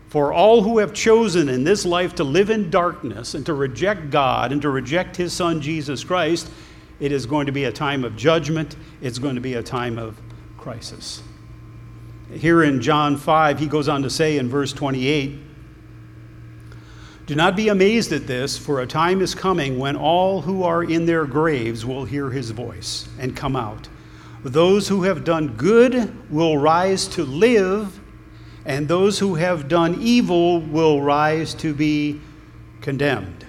For 0.09 0.33
all 0.33 0.62
who 0.62 0.79
have 0.79 0.95
chosen 0.95 1.49
in 1.49 1.64
this 1.64 1.85
life 1.85 2.14
to 2.14 2.25
live 2.25 2.49
in 2.49 2.71
darkness 2.71 3.35
and 3.35 3.45
to 3.47 3.53
reject 3.53 4.11
God 4.11 4.53
and 4.53 4.62
to 4.62 4.71
reject 4.71 5.17
His 5.17 5.35
Son 5.35 5.61
Jesus 5.61 6.03
Christ, 6.03 6.51
it 6.99 7.12
is 7.12 7.27
going 7.27 7.45
to 7.47 7.53
be 7.53 7.64
a 7.64 7.73
time 7.73 8.05
of 8.05 8.17
judgment. 8.17 8.75
It's 9.03 9.19
going 9.19 9.35
to 9.35 9.41
be 9.43 9.55
a 9.55 9.62
time 9.62 9.99
of 9.99 10.19
crisis. 10.57 11.23
Here 12.33 12.62
in 12.62 12.81
John 12.81 13.19
5, 13.19 13.59
he 13.59 13.67
goes 13.67 13.87
on 13.87 14.03
to 14.03 14.11
say 14.11 14.38
in 14.38 14.49
verse 14.49 14.73
28 14.73 15.38
Do 17.29 17.35
not 17.35 17.57
be 17.57 17.69
amazed 17.69 18.11
at 18.12 18.27
this, 18.27 18.57
for 18.57 18.81
a 18.81 18.87
time 18.87 19.21
is 19.21 19.35
coming 19.35 19.79
when 19.79 19.97
all 19.97 20.41
who 20.41 20.62
are 20.62 20.83
in 20.83 21.05
their 21.05 21.27
graves 21.27 21.85
will 21.85 22.07
hear 22.07 22.31
his 22.31 22.53
voice 22.53 23.07
and 23.19 23.37
come 23.37 23.55
out. 23.55 23.87
Those 24.43 24.88
who 24.88 25.03
have 25.03 25.25
done 25.25 25.49
good 25.49 26.31
will 26.31 26.57
rise 26.57 27.07
to 27.09 27.27
live 27.27 28.01
and 28.64 28.88
those 28.88 29.19
who 29.19 29.35
have 29.35 29.69
done 29.69 29.99
evil 30.01 30.62
will 30.62 31.03
rise 31.03 31.53
to 31.57 31.75
be 31.75 32.19
condemned. 32.81 33.45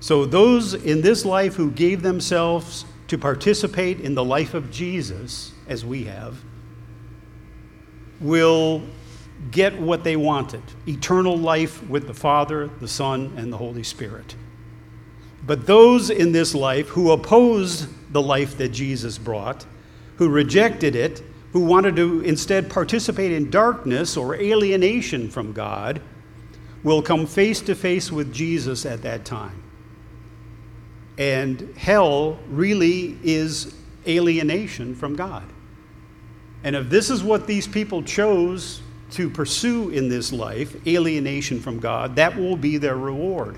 So, 0.00 0.26
those 0.26 0.74
in 0.74 1.00
this 1.00 1.24
life 1.24 1.54
who 1.54 1.70
gave 1.70 2.02
themselves 2.02 2.84
to 3.08 3.16
participate 3.16 4.00
in 4.00 4.14
the 4.14 4.24
life 4.24 4.52
of 4.52 4.70
Jesus, 4.70 5.52
as 5.66 5.82
we 5.82 6.04
have, 6.04 6.42
will 8.20 8.82
get 9.50 9.78
what 9.80 10.04
they 10.04 10.16
wanted 10.16 10.62
eternal 10.86 11.36
life 11.36 11.82
with 11.88 12.06
the 12.06 12.14
Father, 12.14 12.68
the 12.80 12.88
Son, 12.88 13.32
and 13.36 13.52
the 13.52 13.56
Holy 13.56 13.82
Spirit. 13.82 14.36
But 15.44 15.66
those 15.66 16.10
in 16.10 16.32
this 16.32 16.54
life 16.54 16.88
who 16.88 17.10
opposed 17.10 17.88
the 18.12 18.22
life 18.22 18.56
that 18.58 18.68
Jesus 18.68 19.18
brought, 19.18 19.66
who 20.16 20.28
rejected 20.28 20.94
it, 20.94 21.22
who 21.52 21.60
wanted 21.60 21.96
to 21.96 22.20
instead 22.20 22.70
participate 22.70 23.32
in 23.32 23.50
darkness 23.50 24.16
or 24.16 24.36
alienation 24.36 25.28
from 25.28 25.52
God 25.52 26.00
will 26.82 27.02
come 27.02 27.26
face 27.26 27.60
to 27.62 27.74
face 27.74 28.10
with 28.10 28.32
Jesus 28.32 28.86
at 28.86 29.02
that 29.02 29.24
time. 29.24 29.62
And 31.18 31.74
hell 31.76 32.38
really 32.48 33.18
is 33.22 33.74
alienation 34.06 34.94
from 34.94 35.14
God. 35.14 35.44
And 36.64 36.74
if 36.74 36.88
this 36.88 37.10
is 37.10 37.22
what 37.22 37.46
these 37.46 37.66
people 37.66 38.02
chose 38.02 38.80
to 39.12 39.30
pursue 39.30 39.90
in 39.90 40.08
this 40.08 40.32
life, 40.32 40.74
alienation 40.86 41.60
from 41.60 41.78
God, 41.78 42.16
that 42.16 42.36
will 42.36 42.56
be 42.56 42.78
their 42.78 42.96
reward. 42.96 43.56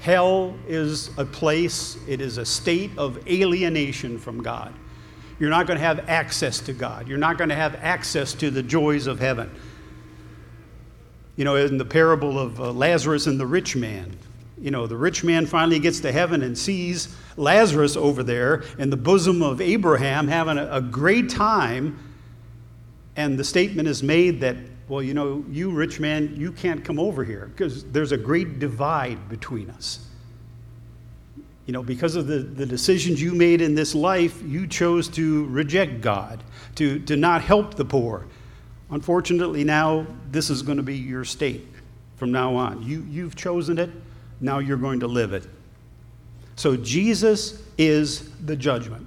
Hell 0.00 0.54
is 0.68 1.10
a 1.18 1.24
place, 1.24 1.96
it 2.06 2.20
is 2.20 2.38
a 2.38 2.44
state 2.44 2.90
of 2.98 3.26
alienation 3.28 4.18
from 4.18 4.42
God. 4.42 4.74
You're 5.38 5.50
not 5.50 5.66
going 5.66 5.78
to 5.78 5.84
have 5.84 6.08
access 6.08 6.60
to 6.60 6.72
God. 6.72 7.08
You're 7.08 7.18
not 7.18 7.38
going 7.38 7.50
to 7.50 7.56
have 7.56 7.74
access 7.76 8.34
to 8.34 8.50
the 8.50 8.62
joys 8.62 9.06
of 9.06 9.18
heaven. 9.18 9.50
You 11.36 11.44
know, 11.44 11.56
in 11.56 11.78
the 11.78 11.84
parable 11.84 12.38
of 12.38 12.60
uh, 12.60 12.70
Lazarus 12.70 13.26
and 13.26 13.40
the 13.40 13.46
rich 13.46 13.74
man, 13.74 14.16
you 14.58 14.70
know, 14.70 14.86
the 14.86 14.96
rich 14.96 15.24
man 15.24 15.46
finally 15.46 15.80
gets 15.80 16.00
to 16.00 16.12
heaven 16.12 16.42
and 16.42 16.56
sees 16.56 17.14
Lazarus 17.36 17.96
over 17.96 18.22
there 18.22 18.62
in 18.78 18.90
the 18.90 18.96
bosom 18.96 19.42
of 19.42 19.60
Abraham 19.60 20.28
having 20.28 20.58
a, 20.58 20.76
a 20.76 20.80
great 20.80 21.28
time. 21.28 21.98
And 23.16 23.38
the 23.38 23.44
statement 23.44 23.88
is 23.88 24.02
made 24.02 24.40
that, 24.40 24.56
well, 24.88 25.02
you 25.02 25.14
know, 25.14 25.44
you 25.48 25.70
rich 25.70 25.98
man, 25.98 26.34
you 26.36 26.52
can't 26.52 26.84
come 26.84 26.98
over 26.98 27.24
here 27.24 27.50
because 27.54 27.84
there's 27.84 28.12
a 28.12 28.18
great 28.18 28.58
divide 28.58 29.28
between 29.28 29.70
us. 29.70 30.06
You 31.66 31.72
know, 31.72 31.82
because 31.82 32.14
of 32.14 32.26
the, 32.26 32.40
the 32.40 32.66
decisions 32.66 33.22
you 33.22 33.34
made 33.34 33.62
in 33.62 33.74
this 33.74 33.94
life, 33.94 34.42
you 34.42 34.66
chose 34.66 35.08
to 35.10 35.46
reject 35.46 36.02
God, 36.02 36.44
to, 36.74 36.98
to 37.00 37.16
not 37.16 37.40
help 37.40 37.74
the 37.74 37.84
poor. 37.84 38.26
Unfortunately, 38.90 39.64
now 39.64 40.06
this 40.30 40.50
is 40.50 40.60
going 40.60 40.76
to 40.76 40.82
be 40.82 40.96
your 40.96 41.24
state 41.24 41.66
from 42.16 42.30
now 42.30 42.54
on. 42.54 42.82
You, 42.82 43.06
you've 43.08 43.34
chosen 43.34 43.78
it, 43.78 43.90
now 44.40 44.58
you're 44.58 44.76
going 44.76 45.00
to 45.00 45.06
live 45.06 45.32
it. 45.32 45.48
So 46.56 46.76
Jesus 46.76 47.62
is 47.78 48.30
the 48.44 48.54
judgment. 48.54 49.06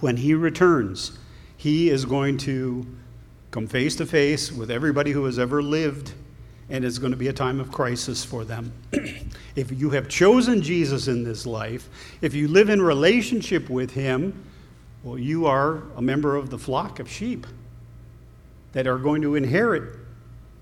When 0.00 0.16
he 0.16 0.34
returns, 0.34 1.18
he 1.58 1.90
is 1.90 2.04
going 2.06 2.38
to 2.38 2.86
come 3.54 3.68
face 3.68 3.94
to 3.94 4.04
face 4.04 4.50
with 4.50 4.68
everybody 4.68 5.12
who 5.12 5.26
has 5.26 5.38
ever 5.38 5.62
lived 5.62 6.12
and 6.70 6.84
it's 6.84 6.98
going 6.98 7.12
to 7.12 7.16
be 7.16 7.28
a 7.28 7.32
time 7.32 7.60
of 7.60 7.70
crisis 7.70 8.24
for 8.24 8.44
them. 8.44 8.72
if 9.54 9.70
you 9.70 9.90
have 9.90 10.08
chosen 10.08 10.60
Jesus 10.60 11.06
in 11.06 11.22
this 11.22 11.46
life, 11.46 11.88
if 12.20 12.34
you 12.34 12.48
live 12.48 12.68
in 12.68 12.82
relationship 12.82 13.70
with 13.70 13.92
Him, 13.92 14.44
Well, 15.04 15.16
you 15.16 15.46
are 15.46 15.84
a 15.94 16.02
member 16.02 16.34
of 16.34 16.50
the 16.50 16.58
flock 16.58 16.98
of 16.98 17.08
sheep 17.08 17.46
that 18.72 18.88
are 18.88 18.98
going 18.98 19.22
to 19.22 19.36
inherit 19.36 20.00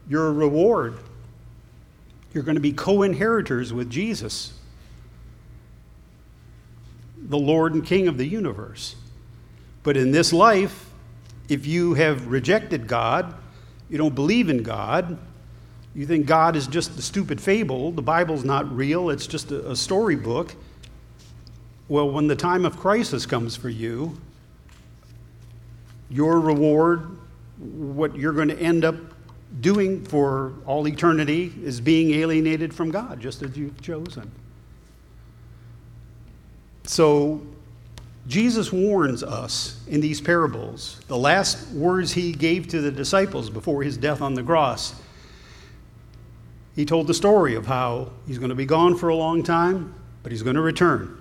your 0.06 0.30
reward. 0.30 0.98
You're 2.34 2.44
going 2.44 2.56
to 2.56 2.60
be 2.60 2.74
co 2.74 3.00
inheritors 3.00 3.72
with 3.72 3.88
Jesus, 3.88 4.52
the 7.16 7.38
Lord 7.38 7.72
and 7.72 7.86
King 7.86 8.06
of 8.06 8.18
the 8.18 8.26
universe. 8.26 8.96
But 9.82 9.96
in 9.96 10.10
this 10.10 10.34
life, 10.34 10.91
if 11.52 11.66
you 11.66 11.92
have 11.92 12.28
rejected 12.28 12.86
God, 12.86 13.34
you 13.90 13.98
don't 13.98 14.14
believe 14.14 14.48
in 14.48 14.62
God, 14.62 15.18
you 15.94 16.06
think 16.06 16.24
God 16.24 16.56
is 16.56 16.66
just 16.66 16.98
a 16.98 17.02
stupid 17.02 17.42
fable, 17.42 17.92
the 17.92 18.00
Bible's 18.00 18.42
not 18.42 18.74
real, 18.74 19.10
it's 19.10 19.26
just 19.26 19.52
a, 19.52 19.70
a 19.70 19.76
storybook. 19.76 20.54
Well, 21.88 22.10
when 22.10 22.26
the 22.26 22.36
time 22.36 22.64
of 22.64 22.78
crisis 22.78 23.26
comes 23.26 23.54
for 23.54 23.68
you, 23.68 24.18
your 26.08 26.40
reward, 26.40 27.18
what 27.58 28.16
you're 28.16 28.32
going 28.32 28.48
to 28.48 28.58
end 28.58 28.86
up 28.86 28.96
doing 29.60 30.02
for 30.06 30.54
all 30.64 30.88
eternity, 30.88 31.52
is 31.62 31.82
being 31.82 32.12
alienated 32.12 32.72
from 32.72 32.90
God, 32.90 33.20
just 33.20 33.42
as 33.42 33.54
you've 33.58 33.78
chosen. 33.82 34.30
So, 36.84 37.42
Jesus 38.26 38.72
warns 38.72 39.22
us 39.22 39.80
in 39.88 40.00
these 40.00 40.20
parables, 40.20 41.00
the 41.08 41.16
last 41.16 41.68
words 41.70 42.12
he 42.12 42.32
gave 42.32 42.68
to 42.68 42.80
the 42.80 42.90
disciples 42.90 43.50
before 43.50 43.82
his 43.82 43.96
death 43.96 44.22
on 44.22 44.34
the 44.34 44.42
cross. 44.42 44.94
He 46.76 46.84
told 46.84 47.06
the 47.06 47.14
story 47.14 47.56
of 47.56 47.66
how 47.66 48.12
he's 48.26 48.38
going 48.38 48.50
to 48.50 48.54
be 48.54 48.64
gone 48.64 48.96
for 48.96 49.08
a 49.08 49.16
long 49.16 49.42
time, 49.42 49.94
but 50.22 50.30
he's 50.30 50.42
going 50.42 50.56
to 50.56 50.62
return. 50.62 51.18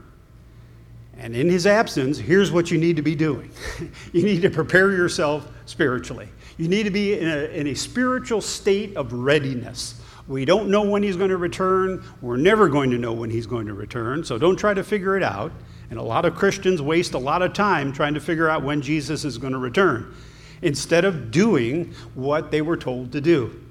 And 1.18 1.36
in 1.36 1.50
his 1.50 1.68
absence, 1.68 2.18
here's 2.18 2.52
what 2.52 2.72
you 2.72 2.78
need 2.78 2.96
to 2.96 3.02
be 3.02 3.16
doing 3.16 3.52
you 4.14 4.24
need 4.24 4.42
to 4.44 4.50
prepare 4.50 4.92
yourself 4.92 5.52
spiritually. 5.66 6.30
You 6.58 6.68
need 6.68 6.84
to 6.84 6.92
be 6.92 7.18
in 7.18 7.28
a, 7.28 7.46
in 7.46 7.68
a 7.68 7.74
spiritual 7.74 8.42
state 8.42 8.96
of 8.96 9.12
readiness. 9.12 10.00
We 10.28 10.46
don't 10.46 10.70
know 10.70 10.84
when 10.84 11.04
he's 11.04 11.16
going 11.16 11.32
to 11.32 11.38
return. 11.38 12.04
We're 12.22 12.38
never 12.38 12.70
going 12.70 12.92
to 12.92 12.98
know 12.98 13.12
when 13.12 13.30
he's 13.30 13.48
going 13.48 13.68
to 13.68 13.74
return, 13.74 14.24
so 14.24 14.38
don't 14.38 14.56
try 14.56 14.74
to 14.74 14.84
figure 14.84 15.18
it 15.18 15.24
out. 15.24 15.52
And 15.92 16.00
a 16.00 16.04
lot 16.04 16.24
of 16.24 16.36
Christians 16.36 16.82
waste 16.82 17.14
a 17.14 17.20
lot 17.20 17.42
of 17.42 17.52
time 17.52 17.92
trying 17.92 18.14
to 18.14 18.22
figure 18.22 18.50
out 18.50 18.64
when 18.64 18.82
Jesus 18.82 19.26
is 19.26 19.38
going 19.38 19.52
to 19.52 19.60
return 19.60 20.16
instead 20.62 21.04
of 21.04 21.32
doing 21.32 21.94
what 22.16 22.50
they 22.50 22.62
were 22.62 22.78
told 22.78 23.12
to 23.12 23.20
do, 23.20 23.62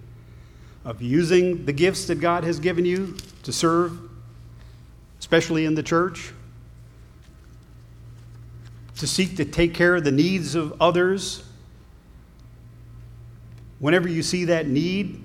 of 0.84 1.00
using 1.00 1.64
the 1.64 1.72
gifts 1.72 2.06
that 2.06 2.16
God 2.16 2.44
has 2.44 2.60
given 2.60 2.84
you 2.84 3.16
to 3.44 3.52
serve, 3.52 3.98
especially 5.18 5.64
in 5.64 5.74
the 5.74 5.82
church, 5.82 6.34
to 8.98 9.06
seek 9.06 9.36
to 9.38 9.46
take 9.46 9.72
care 9.72 9.96
of 9.96 10.04
the 10.04 10.12
needs 10.12 10.54
of 10.54 10.74
others. 10.78 11.42
Whenever 13.78 14.08
you 14.08 14.22
see 14.22 14.44
that 14.44 14.68
need, 14.68 15.24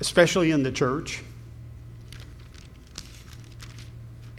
especially 0.00 0.50
in 0.50 0.62
the 0.62 0.70
church, 0.70 1.22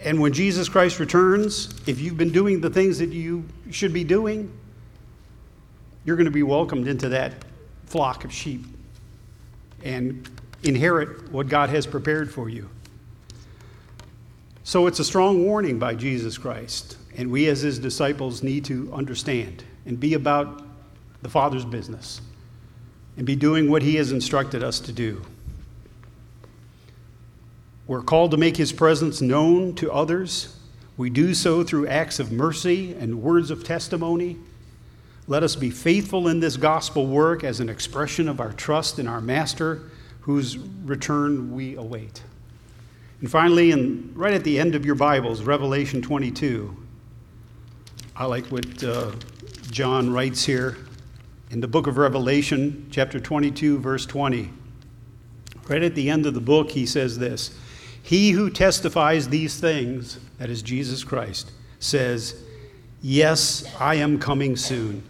And 0.03 0.21
when 0.21 0.31
Jesus 0.31 0.69
Christ 0.69 0.99
returns, 0.99 1.73
if 1.85 1.99
you've 1.99 2.17
been 2.17 2.31
doing 2.31 2.61
the 2.61 2.69
things 2.69 2.99
that 2.99 3.09
you 3.09 3.43
should 3.69 3.93
be 3.93 4.03
doing, 4.03 4.51
you're 6.05 6.15
going 6.15 6.25
to 6.25 6.31
be 6.31 6.43
welcomed 6.43 6.87
into 6.87 7.09
that 7.09 7.33
flock 7.85 8.23
of 8.23 8.31
sheep 8.31 8.63
and 9.83 10.29
inherit 10.63 11.31
what 11.31 11.49
God 11.49 11.69
has 11.69 11.85
prepared 11.85 12.31
for 12.31 12.49
you. 12.49 12.69
So 14.63 14.87
it's 14.87 14.99
a 14.99 15.03
strong 15.03 15.43
warning 15.45 15.79
by 15.79 15.95
Jesus 15.95 16.37
Christ, 16.37 16.97
and 17.17 17.31
we 17.31 17.47
as 17.47 17.61
his 17.61 17.79
disciples 17.79 18.43
need 18.43 18.65
to 18.65 18.91
understand 18.93 19.63
and 19.85 19.99
be 19.99 20.13
about 20.13 20.63
the 21.21 21.29
Father's 21.29 21.65
business 21.65 22.21
and 23.17 23.25
be 23.25 23.35
doing 23.35 23.69
what 23.69 23.81
he 23.81 23.95
has 23.95 24.11
instructed 24.11 24.63
us 24.63 24.79
to 24.81 24.91
do. 24.91 25.21
We're 27.89 28.03
called 28.03 28.29
to 28.31 28.37
make 28.37 28.55
his 28.55 28.71
presence 28.71 29.19
known 29.19 29.73
to 29.77 29.91
others. 29.91 30.55
We 30.95 31.09
do 31.09 31.33
so 31.33 31.63
through 31.63 31.87
acts 31.87 32.19
of 32.19 32.31
mercy 32.31 32.93
and 32.93 33.23
words 33.23 33.49
of 33.49 33.63
testimony. 33.63 34.37
Let 35.25 35.41
us 35.41 35.55
be 35.55 35.71
faithful 35.71 36.27
in 36.27 36.39
this 36.39 36.55
gospel 36.55 37.07
work 37.07 37.43
as 37.43 37.59
an 37.59 37.67
expression 37.67 38.29
of 38.29 38.39
our 38.39 38.53
trust 38.53 38.99
in 38.99 39.07
our 39.07 39.21
Master, 39.21 39.89
whose 40.21 40.55
return 40.55 41.51
we 41.51 41.77
await. 41.77 42.21
And 43.21 43.31
finally, 43.31 43.71
and 43.71 44.15
right 44.15 44.35
at 44.35 44.43
the 44.43 44.59
end 44.59 44.75
of 44.75 44.85
your 44.85 44.93
Bibles, 44.93 45.41
Revelation 45.41 45.99
22, 45.99 46.77
I 48.15 48.25
like 48.25 48.45
what 48.51 48.83
uh, 48.83 49.13
John 49.71 50.13
writes 50.13 50.45
here 50.45 50.77
in 51.49 51.59
the 51.59 51.67
book 51.67 51.87
of 51.87 51.97
Revelation, 51.97 52.87
chapter 52.91 53.19
22, 53.19 53.79
verse 53.79 54.05
20. 54.05 54.51
Right 55.67 55.81
at 55.81 55.95
the 55.95 56.11
end 56.11 56.27
of 56.27 56.35
the 56.35 56.39
book, 56.39 56.69
he 56.69 56.85
says 56.85 57.17
this 57.17 57.59
he 58.09 58.31
who 58.31 58.49
testifies 58.49 59.29
these 59.29 59.59
things, 59.59 60.17
that 60.39 60.49
is 60.49 60.63
Jesus 60.63 61.03
Christ, 61.03 61.51
says, 61.77 62.41
Yes, 63.03 63.71
I 63.79 63.95
am 63.95 64.17
coming 64.17 64.55
soon. 64.55 65.03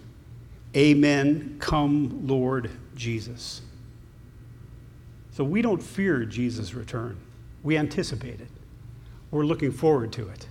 Amen. 0.76 1.56
Come, 1.60 2.28
Lord 2.28 2.70
Jesus. 2.96 3.62
So 5.32 5.46
we 5.46 5.62
don't 5.62 5.82
fear 5.82 6.26
Jesus' 6.26 6.74
return, 6.74 7.18
we 7.64 7.78
anticipate 7.78 8.42
it. 8.42 8.50
We're 9.32 9.46
looking 9.46 9.72
forward 9.72 10.12
to 10.14 10.28
it. 10.28 10.46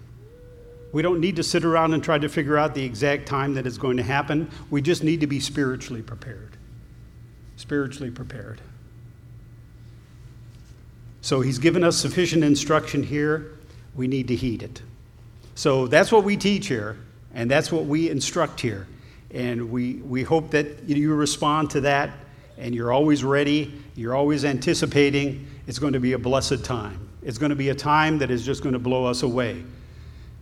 We 0.91 1.03
don't 1.03 1.21
need 1.21 1.37
to 1.37 1.43
sit 1.43 1.67
around 1.67 1.93
and 1.93 2.03
try 2.03 2.17
to 2.17 2.31
figure 2.31 2.57
out 2.57 2.75
the 2.75 2.83
exact 2.83 3.27
time 3.27 3.53
that 3.55 3.67
it's 3.67 3.77
going 3.77 3.99
to 3.99 4.03
happen. 4.03 4.51
We 4.71 4.81
just 4.81 5.05
need 5.05 5.21
to 5.21 5.27
be 5.27 5.39
spiritually 5.39 6.01
prepared. 6.01 6.57
Spiritually 7.57 8.11
prepared. 8.11 8.63
So 11.29 11.43
he's 11.43 11.59
given 11.59 11.85
us 11.85 11.99
sufficient 11.99 12.43
instruction 12.43 13.03
here. 13.03 13.53
We 13.95 14.09
need 14.09 14.29
to 14.29 14.35
heed 14.35 14.63
it. 14.63 14.81
So 15.57 15.87
that's 15.87 16.11
what 16.11 16.25
we 16.25 16.39
teach 16.39 16.69
here, 16.69 16.97
and 17.35 17.51
that's 17.51 17.71
what 17.71 17.85
we 17.85 18.09
instruct 18.09 18.63
here. 18.63 18.87
And 19.31 19.71
we, 19.71 19.97
we 19.97 20.23
hope 20.23 20.51
that 20.53 20.85
you 20.89 21.13
respond 21.13 21.69
to 21.73 21.83
that, 21.83 22.13
and 22.57 22.75
you're 22.75 22.93
always 22.93 23.25
ready, 23.25 23.79
you're 23.95 24.17
always 24.17 24.47
anticipating. 24.47 25.47
It's 25.67 25.79
going 25.79 25.93
to 25.93 26.01
be 26.01 26.15
a 26.15 26.19
blessed 26.19 26.65
time. 26.65 27.07
It's 27.23 27.37
going 27.37 27.51
to 27.51 27.57
be 27.57 27.69
a 27.69 27.75
time 27.75 28.17
that 28.21 28.31
is 28.31 28.43
just 28.43 28.63
going 28.63 28.73
to 28.73 28.79
blow 28.79 29.05
us 29.05 29.23
away 29.23 29.63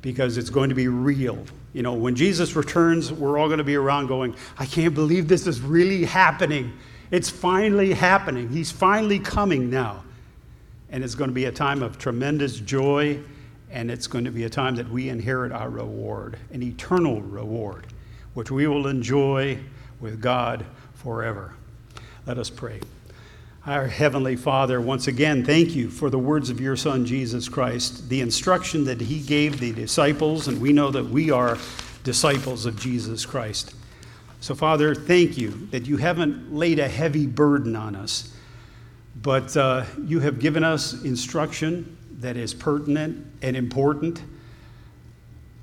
because 0.02 0.38
it's 0.38 0.50
going 0.50 0.68
to 0.68 0.76
be 0.76 0.86
real. 0.86 1.44
You 1.72 1.82
know, 1.82 1.94
when 1.94 2.14
Jesus 2.14 2.54
returns, 2.54 3.12
we're 3.12 3.38
all 3.38 3.48
going 3.48 3.58
to 3.58 3.64
be 3.64 3.74
around 3.74 4.06
going, 4.06 4.36
I 4.56 4.66
can't 4.66 4.94
believe 4.94 5.26
this 5.26 5.48
is 5.48 5.60
really 5.60 6.04
happening. 6.04 6.72
It's 7.10 7.28
finally 7.28 7.92
happening. 7.92 8.50
He's 8.50 8.70
finally 8.70 9.18
coming 9.18 9.68
now. 9.68 10.04
And 10.90 11.02
it's 11.02 11.14
going 11.14 11.30
to 11.30 11.34
be 11.34 11.46
a 11.46 11.52
time 11.52 11.82
of 11.82 11.98
tremendous 11.98 12.60
joy, 12.60 13.20
and 13.70 13.90
it's 13.90 14.06
going 14.06 14.24
to 14.24 14.30
be 14.30 14.44
a 14.44 14.50
time 14.50 14.76
that 14.76 14.88
we 14.88 15.08
inherit 15.08 15.52
our 15.52 15.68
reward, 15.68 16.38
an 16.52 16.62
eternal 16.62 17.20
reward, 17.22 17.86
which 18.34 18.50
we 18.50 18.66
will 18.66 18.86
enjoy 18.86 19.58
with 20.00 20.20
God 20.20 20.64
forever. 20.94 21.54
Let 22.26 22.38
us 22.38 22.50
pray. 22.50 22.80
Our 23.66 23.88
Heavenly 23.88 24.36
Father, 24.36 24.80
once 24.80 25.08
again, 25.08 25.44
thank 25.44 25.74
you 25.74 25.90
for 25.90 26.08
the 26.08 26.18
words 26.18 26.50
of 26.50 26.60
your 26.60 26.76
Son, 26.76 27.04
Jesus 27.04 27.48
Christ, 27.48 28.08
the 28.08 28.20
instruction 28.20 28.84
that 28.84 29.00
he 29.00 29.20
gave 29.20 29.58
the 29.58 29.72
disciples, 29.72 30.46
and 30.46 30.60
we 30.60 30.72
know 30.72 30.92
that 30.92 31.06
we 31.06 31.32
are 31.32 31.58
disciples 32.04 32.64
of 32.64 32.78
Jesus 32.78 33.26
Christ. 33.26 33.74
So, 34.40 34.54
Father, 34.54 34.94
thank 34.94 35.36
you 35.36 35.66
that 35.72 35.86
you 35.86 35.96
haven't 35.96 36.54
laid 36.54 36.78
a 36.78 36.86
heavy 36.86 37.26
burden 37.26 37.74
on 37.74 37.96
us 37.96 38.32
but 39.22 39.56
uh, 39.56 39.84
you 40.04 40.20
have 40.20 40.38
given 40.38 40.62
us 40.62 41.02
instruction 41.04 41.96
that 42.18 42.36
is 42.36 42.54
pertinent 42.54 43.26
and 43.42 43.56
important. 43.56 44.22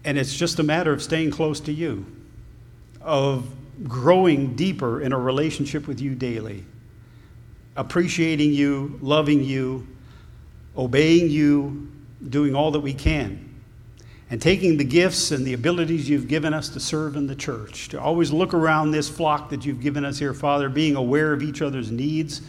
And 0.05 0.17
it's 0.17 0.35
just 0.35 0.59
a 0.59 0.63
matter 0.63 0.91
of 0.91 1.01
staying 1.01 1.31
close 1.31 1.59
to 1.61 1.71
you, 1.71 2.05
of 3.01 3.47
growing 3.87 4.55
deeper 4.55 5.01
in 5.01 5.13
a 5.13 5.17
relationship 5.17 5.87
with 5.87 5.99
you 6.01 6.15
daily, 6.15 6.65
appreciating 7.75 8.53
you, 8.53 8.99
loving 9.01 9.43
you, 9.43 9.87
obeying 10.77 11.29
you, 11.29 11.91
doing 12.29 12.55
all 12.55 12.71
that 12.71 12.79
we 12.79 12.93
can, 12.93 13.49
and 14.29 14.41
taking 14.41 14.77
the 14.77 14.83
gifts 14.83 15.31
and 15.31 15.45
the 15.45 15.53
abilities 15.53 16.09
you've 16.09 16.27
given 16.27 16.53
us 16.53 16.69
to 16.69 16.79
serve 16.79 17.15
in 17.15 17.27
the 17.27 17.35
church, 17.35 17.89
to 17.89 17.99
always 17.99 18.31
look 18.31 18.53
around 18.53 18.91
this 18.91 19.09
flock 19.09 19.49
that 19.49 19.65
you've 19.65 19.81
given 19.81 20.03
us 20.05 20.19
here, 20.19 20.33
Father, 20.33 20.69
being 20.69 20.95
aware 20.95 21.33
of 21.33 21.41
each 21.41 21.61
other's 21.61 21.91
needs 21.91 22.41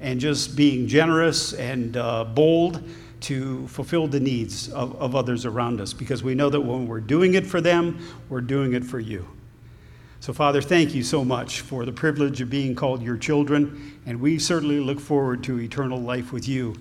and 0.00 0.20
just 0.20 0.56
being 0.56 0.86
generous 0.86 1.52
and 1.52 1.96
uh, 1.96 2.24
bold 2.24 2.82
to 3.20 3.66
fulfill 3.68 4.06
the 4.06 4.20
needs 4.20 4.70
of, 4.72 4.96
of 5.00 5.14
others 5.14 5.44
around 5.44 5.80
us 5.80 5.92
because 5.92 6.22
we 6.22 6.34
know 6.34 6.48
that 6.48 6.60
when 6.60 6.86
we're 6.86 7.00
doing 7.00 7.34
it 7.34 7.46
for 7.46 7.60
them, 7.60 7.98
we're 8.28 8.40
doing 8.40 8.72
it 8.72 8.84
for 8.84 8.98
you. 8.98 9.26
So, 10.20 10.32
Father, 10.32 10.60
thank 10.60 10.94
you 10.94 11.02
so 11.02 11.24
much 11.24 11.60
for 11.60 11.86
the 11.86 11.92
privilege 11.92 12.40
of 12.40 12.50
being 12.50 12.74
called 12.74 13.02
your 13.02 13.16
children, 13.16 13.98
and 14.04 14.20
we 14.20 14.38
certainly 14.38 14.78
look 14.78 15.00
forward 15.00 15.42
to 15.44 15.58
eternal 15.60 15.98
life 15.98 16.32
with 16.32 16.46
you 16.46 16.74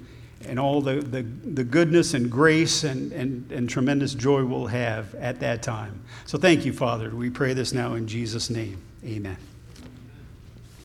and 0.46 0.60
all 0.60 0.82
the, 0.82 0.96
the, 0.96 1.22
the 1.22 1.64
goodness 1.64 2.14
and 2.14 2.32
grace 2.32 2.84
and, 2.84 3.12
and, 3.12 3.52
and 3.52 3.70
tremendous 3.70 4.14
joy 4.14 4.44
we'll 4.44 4.68
have 4.68 5.14
at 5.16 5.40
that 5.42 5.62
time. 5.62 6.02
So 6.26 6.38
thank 6.38 6.66
you, 6.66 6.74
Father. 6.74 7.10
We 7.10 7.30
pray 7.30 7.54
this 7.54 7.74
now 7.74 7.96
in 7.96 8.08
Jesus' 8.08 8.50
name. 8.50 8.82
Amen. 9.06 9.49